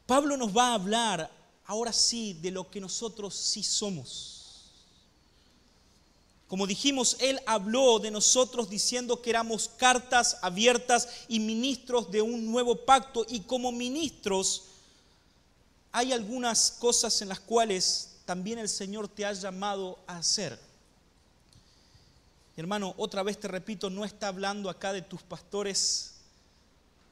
[0.07, 1.30] Pablo nos va a hablar
[1.66, 4.34] ahora sí de lo que nosotros sí somos.
[6.48, 12.50] Como dijimos, Él habló de nosotros diciendo que éramos cartas abiertas y ministros de un
[12.50, 13.24] nuevo pacto.
[13.28, 14.64] Y como ministros
[15.90, 20.59] hay algunas cosas en las cuales también el Señor te ha llamado a hacer.
[22.57, 26.14] Hermano, otra vez te repito, no está hablando acá de tus pastores,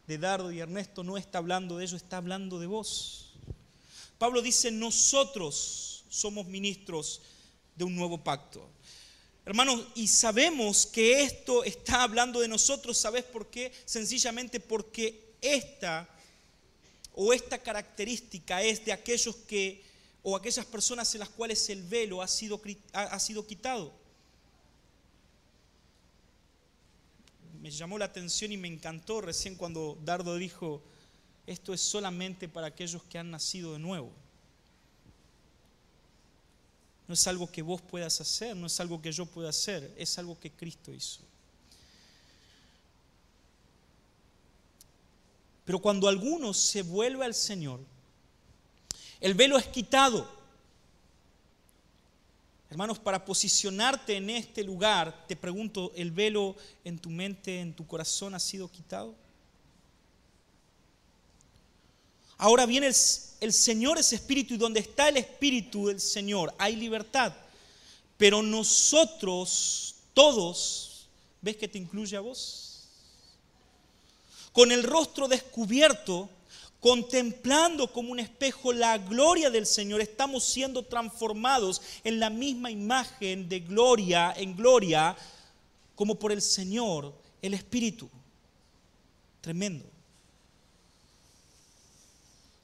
[0.07, 3.33] de Dardo y Ernesto, no está hablando de ellos, está hablando de vos.
[4.18, 7.23] Pablo dice, nosotros somos ministros
[7.75, 8.68] de un nuevo pacto.
[9.45, 13.73] Hermanos, y sabemos que esto está hablando de nosotros, ¿sabes por qué?
[13.85, 16.09] Sencillamente porque esta
[17.15, 19.83] o esta característica es de aquellos que
[20.23, 22.61] o aquellas personas en las cuales el velo ha sido,
[22.93, 23.93] ha sido quitado.
[27.61, 30.83] Me llamó la atención y me encantó recién cuando Dardo dijo,
[31.47, 34.13] esto es solamente para aquellos que han nacido de nuevo.
[37.09, 40.19] No es algo que vos puedas hacer, no es algo que yo pueda hacer, es
[40.19, 41.21] algo que Cristo hizo.
[45.65, 47.81] Pero cuando alguno se vuelve al Señor,
[49.21, 50.29] el velo es quitado.
[52.69, 57.87] Hermanos, para posicionarte en este lugar, te pregunto, ¿el velo en tu mente, en tu
[57.87, 59.15] corazón ha sido quitado?
[62.38, 62.95] Ahora viene el,
[63.43, 67.35] el Señor es espíritu y donde está el espíritu del Señor hay libertad.
[68.17, 71.09] Pero nosotros, todos,
[71.41, 72.85] ¿ves que te incluye a vos?
[74.53, 76.31] Con el rostro descubierto,
[76.79, 83.49] contemplando como un espejo la gloria del Señor, estamos siendo transformados en la misma imagen
[83.49, 85.17] de gloria en gloria,
[85.97, 88.09] como por el Señor, el Espíritu.
[89.41, 89.92] Tremendo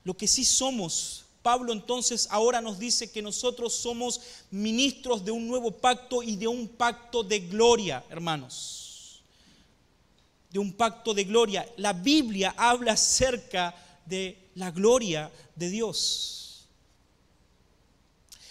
[0.09, 1.27] lo que sí somos.
[1.43, 6.49] Pablo entonces ahora nos dice que nosotros somos ministros de un nuevo pacto y de
[6.49, 9.21] un pacto de gloria, hermanos.
[10.51, 11.71] De un pacto de gloria.
[11.77, 13.75] La Biblia habla acerca
[14.07, 16.67] de la gloria de Dios.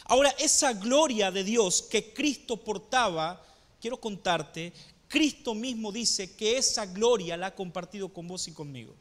[0.04, 3.44] Ahora, esa gloria de Dios que Cristo portaba,
[3.82, 4.74] quiero contarte,
[5.08, 8.94] Cristo mismo dice que esa gloria la ha compartido con vos y conmigo.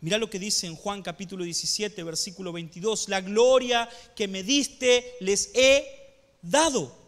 [0.00, 3.08] Mira lo que dice en Juan capítulo 17, versículo 22.
[3.08, 5.84] La gloria que me diste les he
[6.42, 7.06] dado.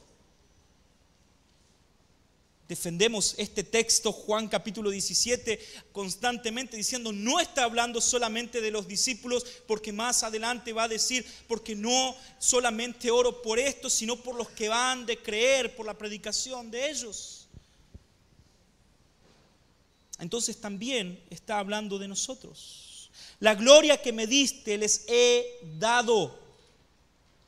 [2.69, 5.59] Defendemos este texto, Juan capítulo 17,
[5.91, 11.25] constantemente diciendo, no está hablando solamente de los discípulos, porque más adelante va a decir,
[11.47, 15.97] porque no solamente oro por esto, sino por los que van de creer, por la
[15.97, 17.38] predicación de ellos.
[20.19, 23.11] Entonces también está hablando de nosotros.
[23.41, 26.39] La gloria que me diste les he dado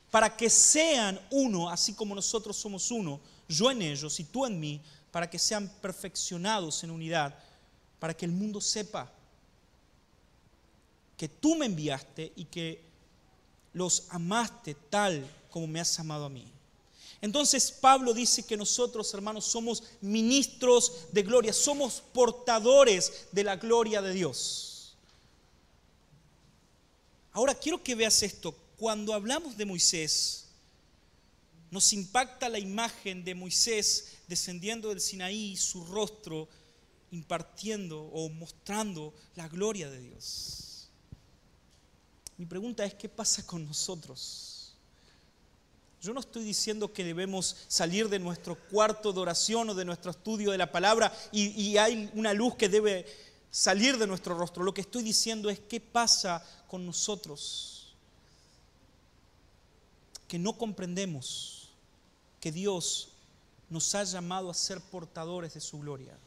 [0.09, 4.59] para que sean uno, así como nosotros somos uno, yo en ellos y tú en
[4.59, 4.81] mí,
[5.11, 7.37] para que sean perfeccionados en unidad,
[7.99, 9.11] para que el mundo sepa
[11.17, 12.81] que tú me enviaste y que
[13.73, 16.51] los amaste tal como me has amado a mí.
[17.21, 24.01] Entonces Pablo dice que nosotros, hermanos, somos ministros de gloria, somos portadores de la gloria
[24.01, 24.95] de Dios.
[27.31, 28.55] Ahora quiero que veas esto.
[28.77, 30.47] Cuando hablamos de Moisés,
[31.69, 36.49] nos impacta la imagen de Moisés descendiendo del Sinaí, su rostro
[37.11, 40.89] impartiendo o mostrando la gloria de Dios.
[42.37, 44.60] Mi pregunta es, ¿qué pasa con nosotros?
[46.01, 50.09] Yo no estoy diciendo que debemos salir de nuestro cuarto de oración o de nuestro
[50.09, 53.05] estudio de la palabra y, hay una luz que debe
[53.51, 54.63] salir de nuestro rostro.
[54.63, 57.93] Lo que estoy diciendo es qué pasa con nosotros.
[60.27, 61.69] Que no comprendemos
[62.39, 63.09] que Dios
[63.69, 66.17] nos ha llamado a ser portadores de su gloria.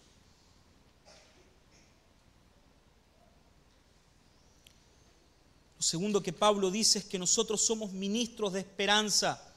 [5.77, 9.51] Lo segundo que Pablo dice es que nosotros somos ministros de esperanza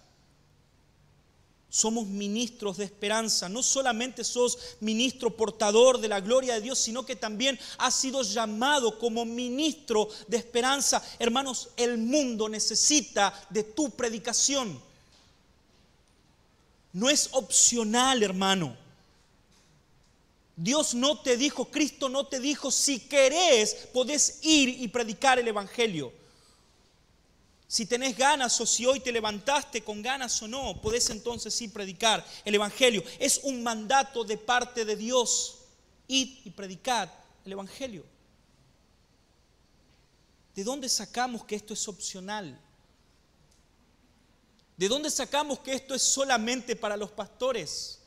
[1.70, 3.50] somos ministros de esperanza.
[3.50, 8.22] No solamente sos ministro portador de la gloria de Dios, sino que también has sido
[8.22, 11.04] llamado como ministro de esperanza.
[11.20, 14.82] Hermanos, el mundo necesita de tu predicación.
[16.94, 18.76] No es opcional, hermano.
[20.56, 25.48] Dios no te dijo, Cristo no te dijo, si querés, podés ir y predicar el
[25.48, 26.12] Evangelio.
[27.68, 31.68] Si tenés ganas o si hoy te levantaste con ganas o no, podés entonces sí
[31.68, 33.04] predicar el Evangelio.
[33.20, 35.58] Es un mandato de parte de Dios.
[36.08, 37.10] Id y predicad
[37.44, 38.06] el Evangelio.
[40.56, 42.58] ¿De dónde sacamos que esto es opcional?
[44.78, 48.00] ¿De dónde sacamos que esto es solamente para los pastores?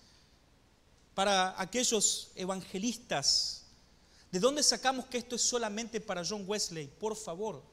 [1.14, 3.64] Para aquellos evangelistas.
[4.32, 6.86] ¿De dónde sacamos que esto es solamente para John Wesley?
[6.86, 7.69] Por favor.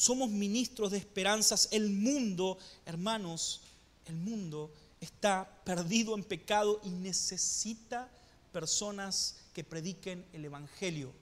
[0.00, 1.68] Somos ministros de esperanzas.
[1.70, 3.60] El mundo, hermanos,
[4.06, 8.08] el mundo está perdido en pecado y necesita
[8.50, 11.12] personas que prediquen el Evangelio.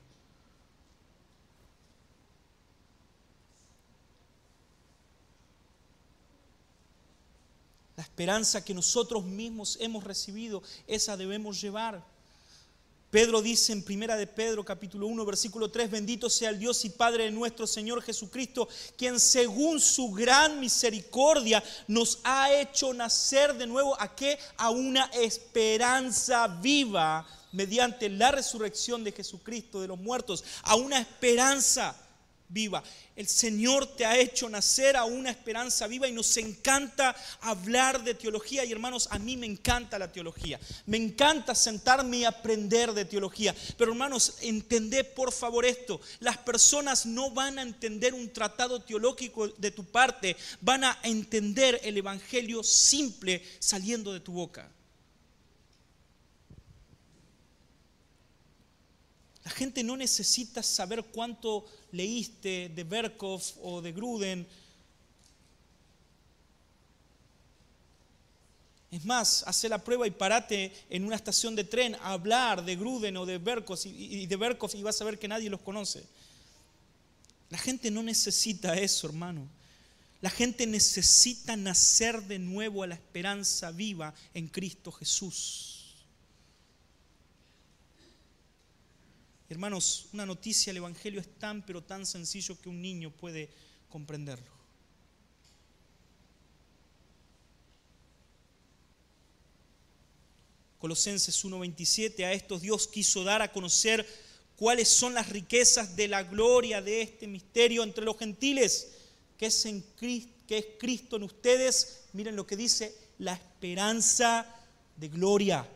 [7.96, 12.04] La esperanza que nosotros mismos hemos recibido, esa debemos llevar.
[13.10, 16.90] Pedro dice en Primera de Pedro capítulo 1 versículo 3, bendito sea el Dios y
[16.90, 23.66] Padre de nuestro Señor Jesucristo, quien según su gran misericordia nos ha hecho nacer de
[23.66, 24.38] nuevo a qué?
[24.58, 31.96] A una esperanza viva mediante la resurrección de Jesucristo de los muertos, a una esperanza
[32.48, 32.82] viva.
[33.14, 38.14] El Señor te ha hecho nacer a una esperanza viva y nos encanta hablar de
[38.14, 38.64] teología.
[38.64, 40.58] Y hermanos, a mí me encanta la teología.
[40.86, 43.54] Me encanta sentarme y aprender de teología.
[43.76, 46.00] Pero hermanos, entended por favor esto.
[46.20, 50.36] Las personas no van a entender un tratado teológico de tu parte.
[50.60, 54.70] Van a entender el Evangelio simple saliendo de tu boca.
[59.48, 64.46] La gente no necesita saber cuánto leíste de Berkov o de Gruden.
[68.90, 72.76] Es más, hace la prueba y parate en una estación de tren a hablar de
[72.76, 76.04] Gruden o de Berkov y de Berkov y vas a ver que nadie los conoce.
[77.48, 79.48] La gente no necesita eso, hermano.
[80.20, 85.77] La gente necesita nacer de nuevo a la esperanza viva en Cristo Jesús.
[89.50, 93.48] Hermanos, una noticia, el Evangelio es tan, pero tan sencillo que un niño puede
[93.88, 94.58] comprenderlo.
[100.78, 104.06] Colosenses 1:27, a estos Dios quiso dar a conocer
[104.54, 108.88] cuáles son las riquezas de la gloria de este misterio entre los gentiles,
[109.38, 112.02] que es, en que es Cristo en ustedes.
[112.12, 114.46] Miren lo que dice, la esperanza
[114.96, 115.66] de gloria.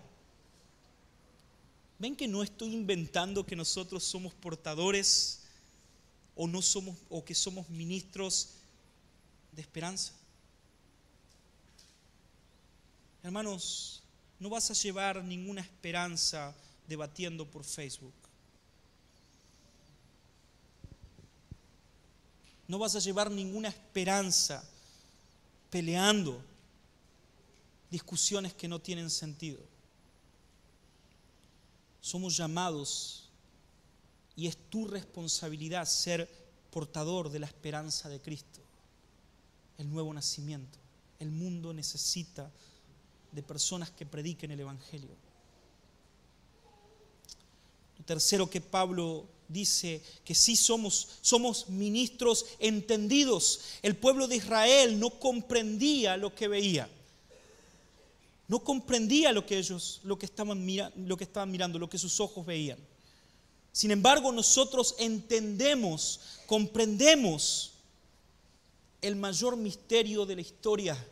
[2.03, 5.45] ¿Ven que no estoy inventando que nosotros somos portadores
[6.35, 8.55] o, no somos, o que somos ministros
[9.53, 10.13] de esperanza?
[13.23, 14.03] Hermanos,
[14.41, 16.53] no vas a llevar ninguna esperanza
[16.89, 18.15] debatiendo por Facebook.
[22.67, 24.69] No vas a llevar ninguna esperanza
[25.71, 26.43] peleando
[27.93, 29.72] discusiones que no tienen sentido
[32.03, 33.31] somos llamados
[34.37, 36.29] y es tu responsabilidad ser
[36.71, 38.61] portador de la esperanza de Cristo,
[39.79, 40.79] el nuevo nacimiento.
[41.21, 42.51] El mundo necesita
[43.31, 45.11] de personas que prediquen el Evangelio.
[47.99, 53.61] Lo tercero que Pablo dice que sí somos, somos ministros entendidos.
[53.81, 56.89] El pueblo de Israel no comprendía lo que veía
[58.49, 60.67] no comprendía lo que ellos, lo que estaban,
[60.97, 62.79] lo que estaban mirando, lo que sus ojos veían.
[63.73, 67.73] Sin embargo, nosotros entendemos, comprendemos
[69.01, 71.07] el mayor misterio de la historia.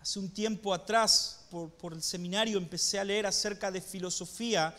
[0.00, 4.76] Hace un tiempo atrás, por, por el seminario, empecé a leer acerca de filosofía.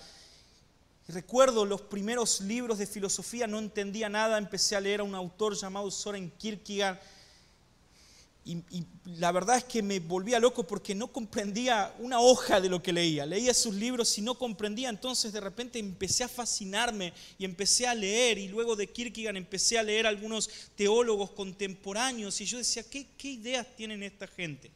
[1.07, 5.55] Recuerdo los primeros libros de filosofía, no entendía nada, empecé a leer a un autor
[5.55, 6.99] llamado Soren Kierkegaard
[8.45, 8.63] y,
[9.05, 12.93] la verdad es que me volvía loco porque no comprendía una hoja de lo que
[12.93, 13.25] leía.
[13.25, 17.93] Leía sus libros y no comprendía, entonces de repente empecé a fascinarme y empecé a
[17.93, 23.07] leer y luego de Kierkegaard empecé a leer algunos teólogos contemporáneos y yo decía, ¿qué,
[23.17, 24.71] qué ideas tienen esta gente?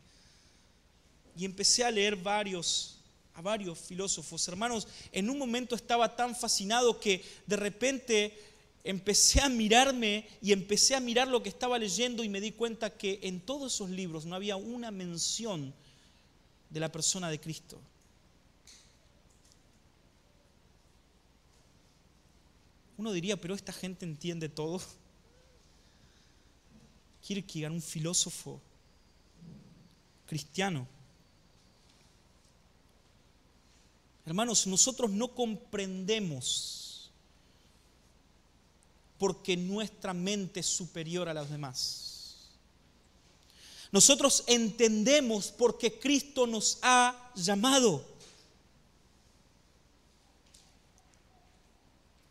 [1.38, 3.00] Y empecé a leer varios,
[3.34, 4.48] a varios filósofos.
[4.48, 8.53] Hermanos, en un momento estaba tan fascinado que de repente
[8.84, 12.90] empecé a mirarme y empecé a mirar lo que estaba leyendo y me di cuenta
[12.90, 15.74] que en todos esos libros no había una mención
[16.70, 17.80] de la persona de Cristo.
[22.98, 24.82] Uno diría, pero esta gente entiende todo.
[27.22, 28.62] Kierkegaard, un filósofo
[30.26, 30.88] cristiano,
[34.26, 36.83] Hermanos, nosotros no comprendemos
[39.24, 42.36] porque nuestra mente es superior a las demás.
[43.90, 48.04] Nosotros entendemos porque Cristo nos ha llamado.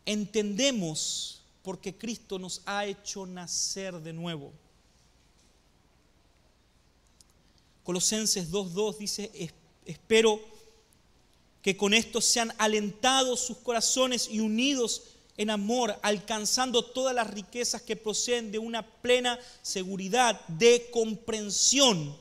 [0.05, 4.53] Entendemos porque Cristo nos ha hecho nacer de nuevo.
[7.83, 9.51] Colosenses 2.2 dice,
[9.83, 10.39] espero
[11.63, 17.81] que con esto sean alentados sus corazones y unidos en amor, alcanzando todas las riquezas
[17.81, 22.15] que proceden de una plena seguridad de comprensión,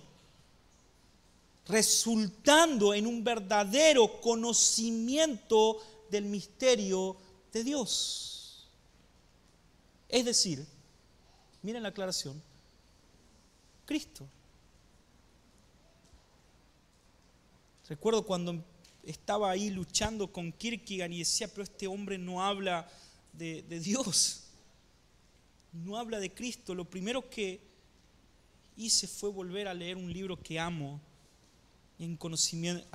[1.66, 5.78] resultando en un verdadero conocimiento
[6.10, 7.16] del misterio
[7.52, 8.68] de Dios.
[10.08, 10.66] Es decir,
[11.62, 12.42] miren la aclaración,
[13.84, 14.26] Cristo.
[17.88, 18.64] Recuerdo cuando
[19.02, 22.88] estaba ahí luchando con Kierkegaard y decía, pero este hombre no habla
[23.32, 24.44] de, Dios,
[25.72, 26.74] no habla de Cristo.
[26.74, 27.60] Lo primero que
[28.76, 31.00] hice fue volver a leer un libro que amo
[31.98, 32.86] en conocimiento,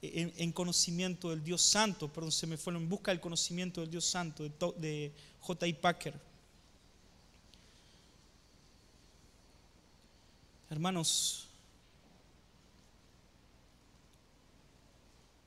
[0.00, 4.04] en, conocimiento del Dios Santo, perdón, se me fue en busca del conocimiento del Dios
[4.04, 5.72] Santo de, de J.I.
[5.74, 6.14] Packer.
[10.70, 11.48] Hermanos,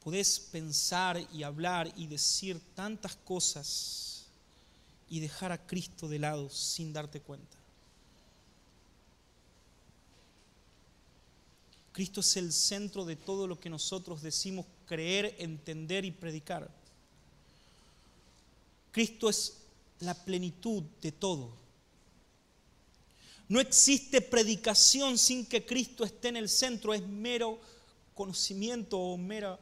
[0.06, 4.15] Podés pensar y hablar y decir tantas cosas
[5.10, 7.58] y dejar a Cristo de lado sin darte cuenta.
[11.92, 16.70] Cristo es el centro de todo lo que nosotros decimos creer, entender y predicar.
[18.92, 19.62] Cristo es
[20.00, 21.54] la plenitud de todo.
[23.48, 27.60] No existe predicación sin que Cristo esté en el centro, es mero
[28.14, 29.60] conocimiento o mera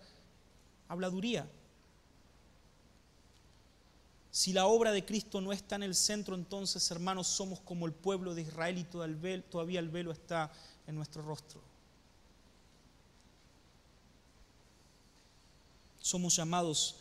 [0.87, 1.47] habladuría.
[4.33, 7.93] Si la obra de Cristo no está en el centro, entonces, hermanos, somos como el
[7.93, 10.51] pueblo de Israel y todavía el velo está
[10.87, 11.61] en nuestro rostro.
[15.99, 16.95] Somos llamados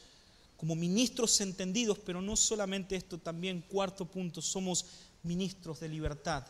[0.58, 4.84] como ministros entendidos, pero no solamente esto, también cuarto punto, somos
[5.22, 6.44] ministros de libertad.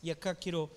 [0.00, 0.70] Y acá quiero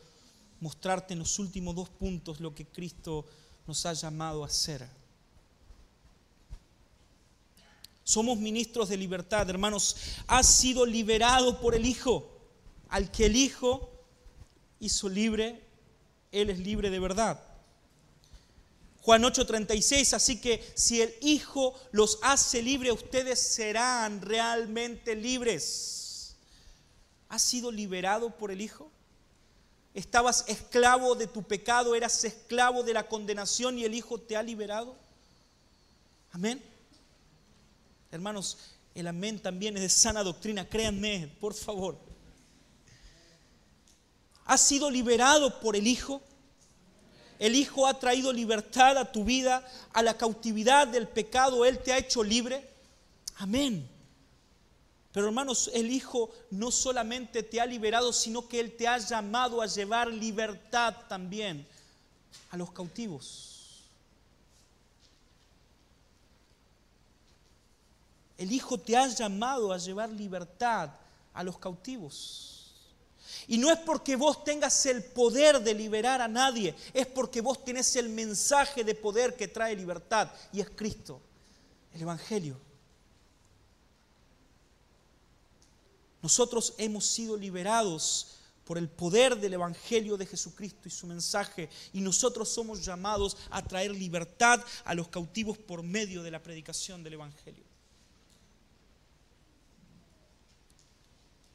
[0.60, 3.26] mostrarte en los últimos dos puntos lo que Cristo
[3.66, 4.99] nos ha llamado a hacer.
[8.10, 9.96] Somos ministros de libertad, hermanos.
[10.26, 12.28] Has sido liberado por el Hijo.
[12.88, 13.88] Al que el Hijo
[14.80, 15.62] hizo libre,
[16.32, 17.40] Él es libre de verdad.
[19.04, 26.36] Juan 8:36, así que si el Hijo los hace libre, ustedes serán realmente libres.
[27.28, 28.90] ¿Has sido liberado por el Hijo?
[29.94, 34.42] Estabas esclavo de tu pecado, eras esclavo de la condenación y el Hijo te ha
[34.42, 34.96] liberado.
[36.32, 36.69] Amén.
[38.12, 38.58] Hermanos,
[38.96, 41.98] el amén también es de sana doctrina, créanme, por favor.
[44.46, 46.22] Has sido liberado por el Hijo.
[47.38, 51.66] El Hijo ha traído libertad a tu vida, a la cautividad del pecado.
[51.66, 52.68] Él te ha hecho libre.
[53.38, 53.88] Amén.
[55.12, 59.62] Pero hermanos, el Hijo no solamente te ha liberado, sino que Él te ha llamado
[59.62, 61.66] a llevar libertad también
[62.50, 63.59] a los cautivos.
[68.40, 70.92] El Hijo te ha llamado a llevar libertad
[71.34, 72.74] a los cautivos.
[73.50, 77.66] Y no es porque vos tengas el poder de liberar a nadie, es porque vos
[77.66, 81.20] tenés el mensaje de poder que trae libertad y es Cristo,
[81.94, 82.58] el Evangelio.
[86.22, 92.00] Nosotros hemos sido liberados por el poder del Evangelio de Jesucristo y su mensaje, y
[92.00, 97.16] nosotros somos llamados a traer libertad a los cautivos por medio de la predicación del
[97.16, 97.69] Evangelio.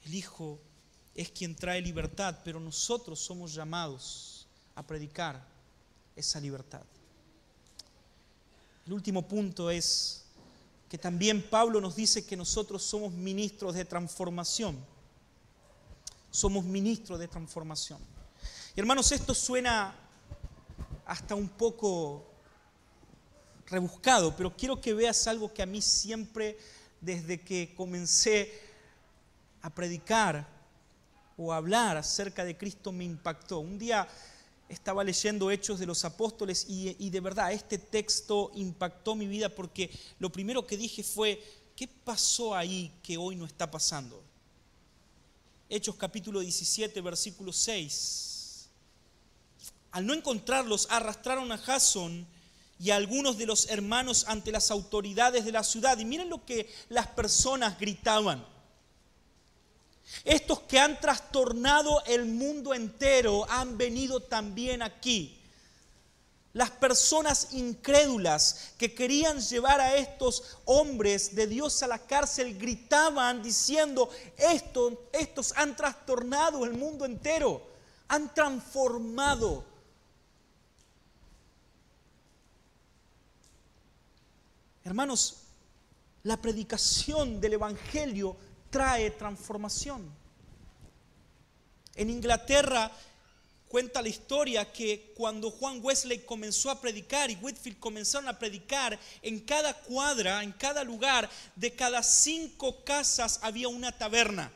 [0.04, 0.60] El Hijo
[1.14, 5.46] es quien trae libertad, pero nosotros somos llamados a predicar
[6.16, 6.82] esa libertad.
[8.86, 10.24] El último punto es
[10.88, 14.78] que también Pablo nos dice que nosotros somos ministros de transformación.
[16.30, 17.98] Somos ministros de transformación.
[18.76, 19.94] Y hermanos, esto suena
[21.06, 22.26] hasta un poco
[23.66, 26.58] rebuscado, pero quiero que veas algo que a mí siempre,
[27.00, 28.60] desde que comencé
[29.64, 30.46] a predicar
[31.38, 33.60] o hablar acerca de Cristo me impactó.
[33.60, 34.06] Un día
[34.68, 39.90] estaba leyendo Hechos de los Apóstoles y, de verdad este texto impactó mi vida porque
[40.18, 41.42] lo primero que dije fue,
[41.74, 44.22] ¿qué pasó ahí que hoy no está pasando?
[45.70, 48.68] Hechos capítulo 17, versículo 6.
[49.92, 52.26] Al no encontrarlos, arrastraron a Jason
[52.78, 55.98] y a algunos de los hermanos ante las autoridades de la ciudad.
[55.98, 58.52] Y miren lo que las personas gritaban.
[60.24, 65.40] Estos que han trastornado el mundo entero han venido también aquí.
[66.52, 73.42] Las personas incrédulas que querían llevar a estos hombres de Dios a la cárcel gritaban
[73.42, 77.66] diciendo, Esto, estos han trastornado el mundo entero,
[78.06, 79.64] han transformado.
[84.84, 85.38] Hermanos,
[86.22, 88.36] la predicación del Evangelio
[88.74, 90.02] trae transformación.
[91.94, 92.90] En Inglaterra
[93.68, 98.98] cuenta la historia que cuando Juan Wesley comenzó a predicar y Whitfield comenzaron a predicar,
[99.22, 104.50] en cada cuadra, en cada lugar, de cada cinco casas había una taberna.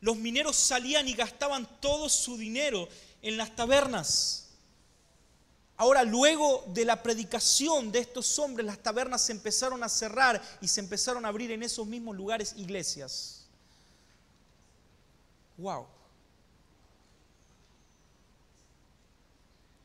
[0.00, 2.88] Los mineros salían y gastaban todo su dinero
[3.20, 4.47] en las tabernas.
[5.80, 10.66] Ahora, luego de la predicación de estos hombres, las tabernas se empezaron a cerrar y
[10.66, 13.46] se empezaron a abrir en esos mismos lugares iglesias.
[15.56, 15.86] ¡Wow!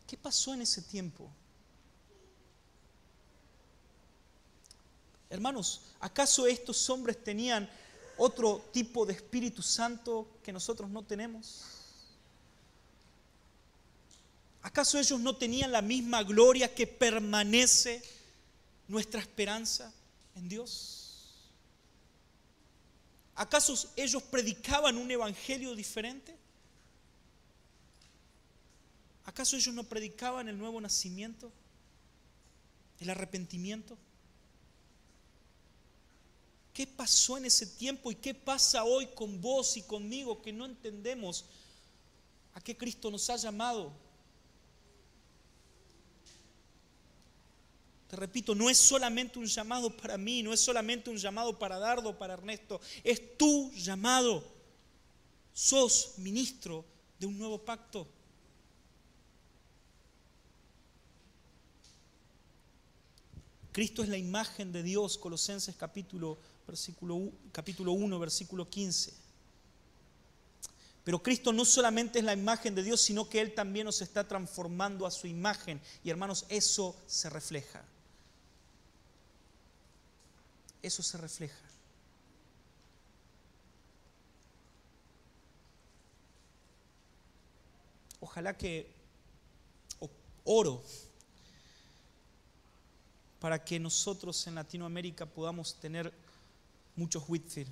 [0.08, 1.30] ¿Qué pasó en ese tiempo?
[5.30, 7.70] Hermanos, ¿acaso estos hombres tenían
[8.18, 11.73] otro tipo de Espíritu Santo que nosotros no tenemos?
[14.64, 18.02] ¿Acaso ellos no tenían la misma gloria que permanece
[18.88, 19.94] nuestra esperanza
[20.36, 21.04] en Dios?
[23.36, 26.34] ¿Acaso ellos predicaban un evangelio diferente?
[29.26, 31.52] ¿Acaso ellos no predicaban el nuevo nacimiento?
[33.02, 33.98] ¿El arrepentimiento?
[36.74, 40.66] ¿Qué pasó en ese tiempo y qué pasa hoy con vos y conmigo que no
[40.66, 41.44] entendemos
[42.54, 44.03] a qué Cristo nos ha llamado?
[48.14, 51.80] Te repito, no es solamente un llamado para mí, no es solamente un llamado para
[51.80, 54.44] Dardo, para Ernesto, es tu llamado.
[55.52, 56.86] Sos ministro
[57.18, 58.08] de un nuevo pacto.
[63.72, 66.38] Cristo es la imagen de Dios, Colosenses capítulo,
[66.68, 69.12] versículo, capítulo 1, versículo 15.
[71.04, 74.28] Pero Cristo no solamente es la imagen de Dios, sino que Él también nos está
[74.28, 75.82] transformando a su imagen.
[76.04, 77.84] Y hermanos, eso se refleja
[80.84, 81.58] eso se refleja.
[88.20, 88.92] Ojalá que
[90.44, 90.84] oro
[93.40, 96.14] para que nosotros en Latinoamérica podamos tener
[96.96, 97.72] muchos Whitfield.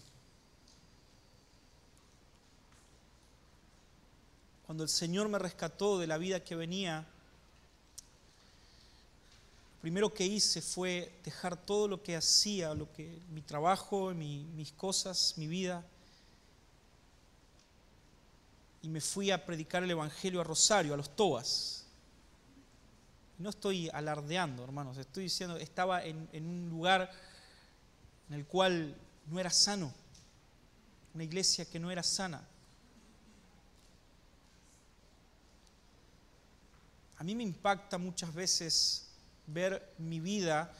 [4.65, 7.05] Cuando el Señor me rescató de la vida que venía,
[9.81, 15.33] primero que hice fue dejar todo lo que hacía, lo que, mi trabajo, mis cosas,
[15.37, 15.83] mi vida,
[18.83, 21.85] y me fui a predicar el Evangelio a Rosario, a los Tobas.
[23.39, 27.11] No estoy alardeando, hermanos, estoy diciendo, estaba en un lugar
[28.29, 28.95] en el cual
[29.27, 29.91] no era sano,
[31.13, 32.47] una iglesia que no era sana.
[37.17, 39.10] A mí me impacta muchas veces
[39.47, 40.73] ver mi vida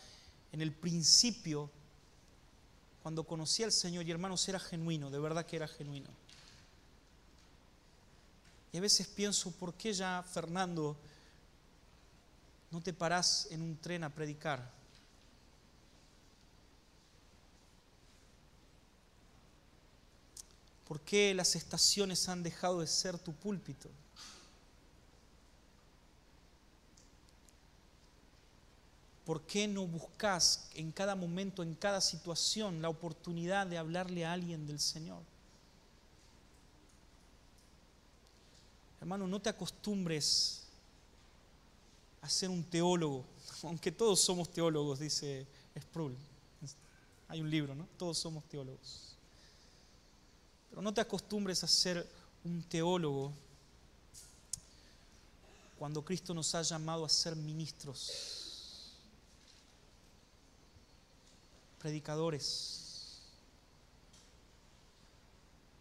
[0.52, 1.70] en el principio,
[3.04, 6.10] cuando conocí al Señor y hermanos, era genuino, de verdad que era genuino.
[8.72, 10.96] Y a veces pienso, ¿por qué ya, Fernando,
[12.70, 14.70] no te parás en un tren a predicar?
[20.88, 23.90] ¿Por qué las estaciones han dejado de ser tu púlpito?
[29.32, 34.34] ¿Por qué no buscas en cada momento, en cada situación, la oportunidad de hablarle a
[34.34, 35.24] alguien del Señor?
[39.00, 40.64] Hermano, no te acostumbres
[42.22, 43.24] a ser un teólogo,
[43.64, 45.48] aunque todos somos teólogos, dice
[45.80, 46.14] Sproul.
[47.30, 47.88] Hay un libro, ¿no?
[47.98, 49.16] Todos somos teólogos.
[50.70, 52.06] Pero no te acostumbres a ser
[52.44, 53.32] un teólogo
[55.80, 58.41] cuando Cristo nos ha llamado a ser ministros
[61.82, 63.20] predicadores,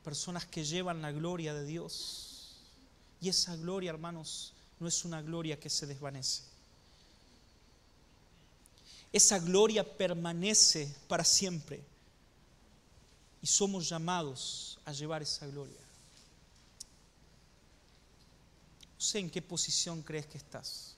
[0.03, 2.57] personas que llevan la gloria de Dios.
[3.21, 6.43] Y esa gloria, hermanos, no es una gloria que se desvanece.
[9.13, 11.83] Esa gloria permanece para siempre.
[13.43, 15.81] Y somos llamados a llevar esa gloria.
[18.95, 20.91] No sé en qué posición crees que estás.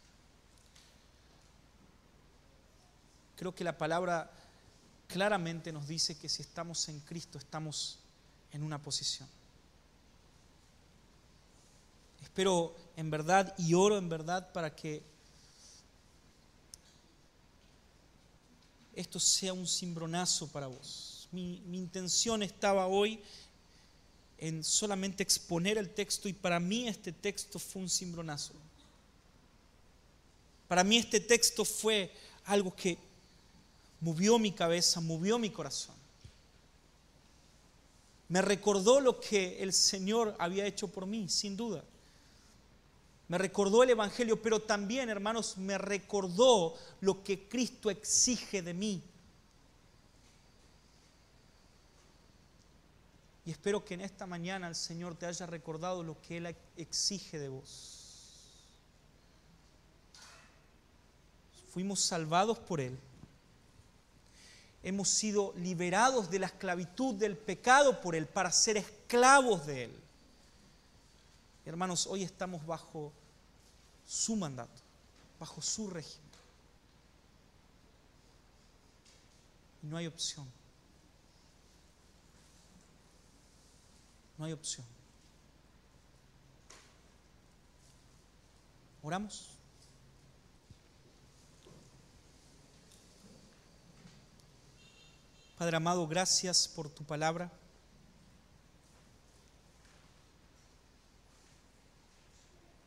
[3.42, 4.30] creo que la palabra
[5.12, 7.98] claramente nos dice que si estamos en Cristo estamos
[8.50, 9.28] en una posición.
[12.22, 15.02] Espero en verdad y oro en verdad para que
[18.94, 21.28] esto sea un cimbronazo para vos.
[21.30, 23.20] Mi, intención estaba hoy
[24.38, 28.54] en solamente exponer el texto y para mí este texto fue un cimbronazo.
[30.68, 32.10] Para mí este texto fue
[32.46, 33.11] algo que
[34.02, 35.94] movió mi cabeza, movió mi corazón.
[38.28, 41.84] Me recordó lo que el Señor había hecho por mí, sin duda.
[43.28, 49.02] Me recordó el Evangelio, pero también, hermanos, me recordó lo que Cristo exige de mí.
[53.44, 57.38] Y espero que en esta mañana el Señor te haya recordado lo que Él exige
[57.38, 57.98] de vos.
[61.72, 62.98] Fuimos salvados por Él
[64.82, 70.02] hemos sido liberados de la esclavitud del pecado por Él para ser esclavos de Él.
[71.64, 73.12] Hermanos, hoy estamos bajo
[74.06, 74.82] su mandato,
[75.38, 76.32] bajo su régimen.
[79.82, 80.46] Y no hay opción.
[84.38, 84.86] No hay opción.
[89.02, 89.61] ¿Oramos?
[95.58, 97.50] Padre amado, gracias por tu palabra.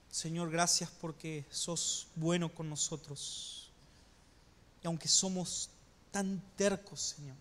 [0.09, 3.69] Señor, gracias porque sos bueno con nosotros.
[4.81, 5.69] Y aunque somos
[6.11, 7.35] tan tercos, Señor,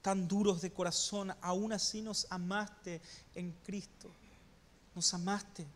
[0.00, 3.00] tan duros de corazón, aún así nos amaste
[3.34, 4.10] en Cristo.
[4.94, 5.66] Nos amaste.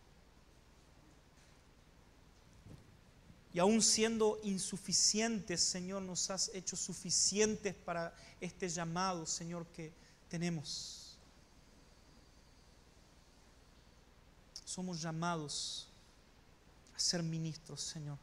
[3.55, 9.93] Y aún siendo insuficientes, Señor, nos has hecho suficientes para este llamado, Señor, que
[10.27, 11.17] tenemos.
[14.65, 15.87] Somos llamados
[16.93, 18.17] a ser ministros, Señor.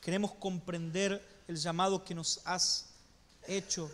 [0.00, 2.90] Queremos comprender el llamado que nos has
[3.48, 3.90] hecho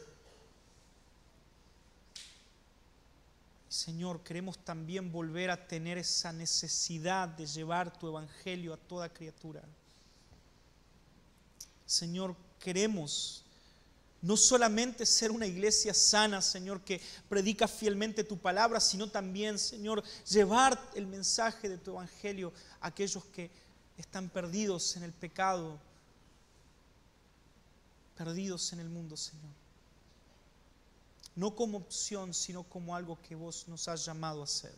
[3.75, 9.64] Señor, queremos también volver a tener esa necesidad de llevar tu evangelio a toda criatura.
[11.85, 13.45] Señor, queremos
[14.22, 20.05] no solamente ser una iglesia sana, Señor, que predica fielmente tu palabra, sino también, Señor,
[20.31, 23.51] llevar el mensaje de tu evangelio a aquellos que
[23.99, 25.81] están perdidos en el pecado,
[28.16, 29.64] perdidos en el mundo, Señor
[31.37, 34.74] no como opción, sino como algo que vos nos has llamado a hacer.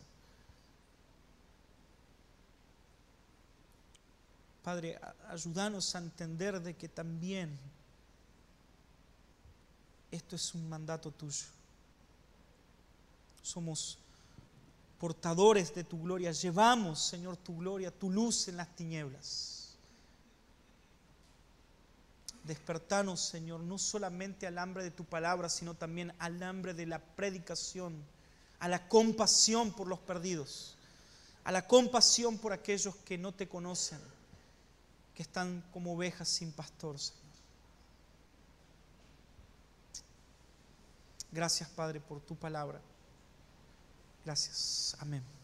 [4.63, 4.99] Padre,
[5.29, 7.57] ayúdanos a entender de que también
[10.11, 11.45] esto es un mandato tuyo.
[13.41, 13.97] Somos
[14.99, 19.56] portadores de tu gloria, llevamos, Señor, tu gloria, tu luz en las tinieblas.
[22.47, 26.99] Despertanos, Señor, no solamente al hambre de tu palabra, sino también al hambre de la
[26.99, 28.01] predicación,
[28.59, 30.77] a la compasión por los perdidos,
[31.43, 33.99] a la compasión por aquellos que no te conocen,
[35.13, 37.27] que están como ovejas sin pastor, Señor.
[41.31, 42.79] Gracias, Padre, por tu palabra.
[44.23, 44.95] Gracias.
[44.99, 45.36] Amén.